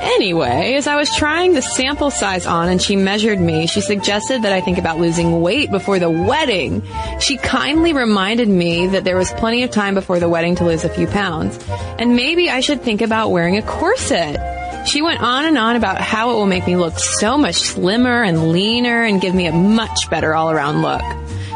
Anyway, 0.00 0.74
as 0.74 0.86
I 0.86 0.96
was 0.96 1.14
trying 1.14 1.54
the 1.54 1.62
sample 1.62 2.10
size 2.10 2.46
on 2.46 2.68
and 2.68 2.80
she 2.80 2.96
measured 2.96 3.40
me, 3.40 3.66
she 3.66 3.80
suggested 3.80 4.42
that 4.42 4.52
I 4.52 4.60
think 4.60 4.78
about 4.78 4.98
losing 4.98 5.40
weight 5.40 5.70
before 5.70 5.98
the 5.98 6.10
wedding. 6.10 6.82
She 7.20 7.36
kindly 7.36 7.92
reminded 7.92 8.48
me 8.48 8.88
that 8.88 9.04
there 9.04 9.16
was 9.16 9.32
plenty 9.32 9.62
of 9.62 9.70
time 9.70 9.94
before 9.94 10.20
the 10.20 10.28
wedding 10.28 10.54
to 10.56 10.64
lose 10.64 10.84
a 10.84 10.88
few 10.88 11.06
pounds. 11.06 11.58
And 11.98 12.14
maybe 12.14 12.50
I 12.50 12.60
should 12.60 12.82
think 12.82 13.00
about 13.00 13.30
wearing 13.30 13.56
a 13.56 13.62
corset. 13.62 14.86
She 14.86 15.02
went 15.02 15.20
on 15.20 15.46
and 15.46 15.58
on 15.58 15.76
about 15.76 16.00
how 16.00 16.30
it 16.30 16.34
will 16.34 16.46
make 16.46 16.66
me 16.66 16.76
look 16.76 16.98
so 16.98 17.36
much 17.36 17.56
slimmer 17.56 18.22
and 18.22 18.52
leaner 18.52 19.02
and 19.02 19.20
give 19.20 19.34
me 19.34 19.46
a 19.46 19.52
much 19.52 20.08
better 20.10 20.34
all 20.34 20.50
around 20.50 20.82
look. 20.82 21.02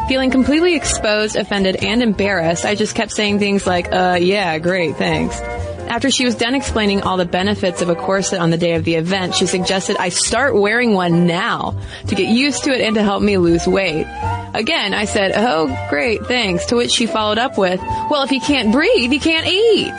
Feeling 0.09 0.31
completely 0.31 0.75
exposed, 0.75 1.37
offended, 1.37 1.85
and 1.85 2.03
embarrassed, 2.03 2.65
I 2.65 2.75
just 2.75 2.97
kept 2.97 3.13
saying 3.13 3.39
things 3.39 3.67
like, 3.67 3.93
uh, 3.93 4.19
yeah, 4.21 4.59
great, 4.59 4.97
thanks. 4.97 5.41
After 5.91 6.09
she 6.09 6.25
was 6.25 6.37
done 6.37 6.55
explaining 6.55 7.03
all 7.03 7.17
the 7.17 7.25
benefits 7.25 7.83
of 7.83 7.89
a 7.89 7.97
corset 7.97 8.39
on 8.39 8.51
the 8.51 8.57
day 8.57 8.75
of 8.75 8.85
the 8.85 8.95
event, 8.95 9.35
she 9.35 9.47
suggested 9.47 9.97
I 9.99 10.11
start 10.11 10.55
wearing 10.55 10.95
one 10.95 11.27
now 11.27 11.77
to 12.07 12.15
get 12.15 12.29
used 12.29 12.63
to 12.65 12.71
it 12.71 12.81
and 12.81 12.95
to 12.95 13.03
help 13.03 13.25
me 13.25 13.39
lose 13.39 13.67
weight. 13.67 14.07
Again, 14.55 14.95
I 14.95 15.05
said, 15.07 15.33
oh, 15.35 15.67
great, 15.91 16.25
thanks, 16.27 16.67
to 16.67 16.77
which 16.77 16.93
she 16.93 17.07
followed 17.07 17.39
up 17.39 17.59
with, 17.59 17.81
well, 18.09 18.23
if 18.23 18.31
you 18.31 18.41
can't 18.41 18.71
breathe, 18.71 19.13
you 19.13 19.19
can't 19.19 19.49
eat. 19.49 19.93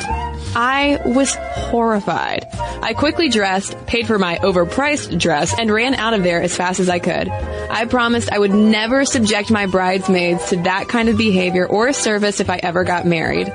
I 0.55 1.01
was 1.05 1.35
horrified. 1.35 2.47
I 2.81 2.93
quickly 2.93 3.27
dressed, 3.27 3.85
paid 3.85 4.07
for 4.07 4.17
my 4.17 4.37
overpriced 4.37 5.19
dress, 5.19 5.53
and 5.59 5.69
ran 5.69 5.95
out 5.95 6.13
of 6.13 6.23
there 6.23 6.41
as 6.41 6.55
fast 6.55 6.79
as 6.79 6.87
I 6.87 6.99
could. 6.99 7.27
I 7.27 7.83
promised 7.83 8.31
I 8.31 8.39
would 8.39 8.53
never 8.53 9.03
subject 9.03 9.51
my 9.51 9.65
bridesmaids 9.65 10.51
to 10.51 10.55
that 10.63 10.87
kind 10.87 11.09
of 11.09 11.17
behavior 11.17 11.67
or 11.67 11.91
service 11.91 12.39
if 12.39 12.49
I 12.49 12.61
ever 12.63 12.85
got 12.85 13.05
married. 13.05 13.51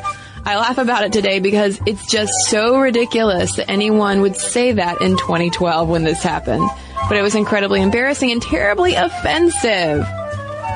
I 0.46 0.58
laugh 0.58 0.78
about 0.78 1.02
it 1.02 1.12
today 1.12 1.40
because 1.40 1.80
it's 1.86 2.06
just 2.06 2.32
so 2.46 2.78
ridiculous 2.78 3.56
that 3.56 3.68
anyone 3.68 4.20
would 4.20 4.36
say 4.36 4.74
that 4.74 5.02
in 5.02 5.16
2012 5.16 5.88
when 5.88 6.04
this 6.04 6.22
happened. 6.22 6.70
But 7.08 7.18
it 7.18 7.22
was 7.22 7.34
incredibly 7.34 7.82
embarrassing 7.82 8.30
and 8.30 8.40
terribly 8.40 8.94
offensive. 8.94 10.06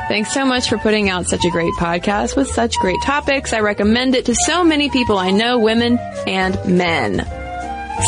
Thanks 0.08 0.34
so 0.34 0.44
much 0.44 0.68
for 0.68 0.76
putting 0.76 1.08
out 1.08 1.26
such 1.26 1.44
a 1.44 1.50
great 1.50 1.72
podcast 1.74 2.36
with 2.36 2.48
such 2.48 2.80
great 2.80 3.00
topics. 3.04 3.52
I 3.52 3.60
recommend 3.60 4.16
it 4.16 4.24
to 4.24 4.34
so 4.34 4.64
many 4.64 4.90
people 4.90 5.18
I 5.18 5.30
know, 5.30 5.60
women 5.60 6.00
and 6.26 6.58
men. 6.66 7.18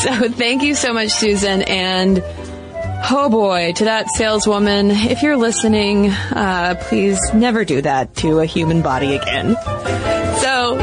So 0.00 0.28
thank 0.30 0.64
you 0.64 0.74
so 0.74 0.92
much, 0.92 1.10
Susan. 1.10 1.62
And 1.62 2.24
oh 3.08 3.28
boy, 3.30 3.72
to 3.76 3.84
that 3.84 4.08
saleswoman, 4.08 4.90
if 4.90 5.22
you're 5.22 5.36
listening, 5.36 6.08
uh, 6.10 6.74
please 6.88 7.20
never 7.32 7.64
do 7.64 7.82
that 7.82 8.16
to 8.16 8.40
a 8.40 8.46
human 8.46 8.82
body 8.82 9.14
again. 9.14 9.56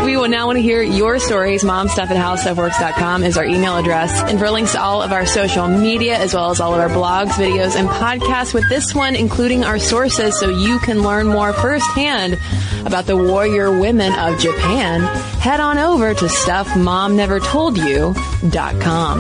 We 0.10 0.18
will 0.18 0.28
now 0.28 0.48
want 0.48 0.58
to 0.58 0.64
hear 0.64 0.82
your 0.82 1.20
stories. 1.20 1.64
Momstuff 1.64 2.10
at 2.10 2.18
howstuffworks.com 2.18 3.22
is 3.22 3.38
our 3.38 3.46
email 3.46 3.78
address. 3.78 4.12
And 4.24 4.40
for 4.40 4.50
links 4.50 4.72
to 4.72 4.82
all 4.82 5.04
of 5.04 5.12
our 5.12 5.28
social 5.28 5.68
media, 5.68 6.18
as 6.18 6.34
well 6.34 6.50
as 6.50 6.60
all 6.60 6.74
of 6.74 6.80
our 6.80 6.90
blogs, 6.90 7.30
videos, 7.34 7.76
and 7.76 7.88
podcasts 7.88 8.52
with 8.52 8.68
this 8.70 8.96
one, 8.96 9.16
including 9.16 9.64
our 9.64 9.78
sources, 9.78 10.40
so 10.40 10.50
you 10.50 10.80
can 10.80 11.04
learn 11.04 11.28
more 11.28 11.54
firsthand 11.54 12.40
about 12.88 13.06
the 13.06 13.16
warrior 13.16 13.80
women 13.80 14.12
of 14.14 14.40
Japan, 14.40 15.02
head 15.42 15.60
on 15.60 15.78
over 15.78 16.16
to 16.16 16.26
stuffmomnevertoldyou.com. 16.26 19.20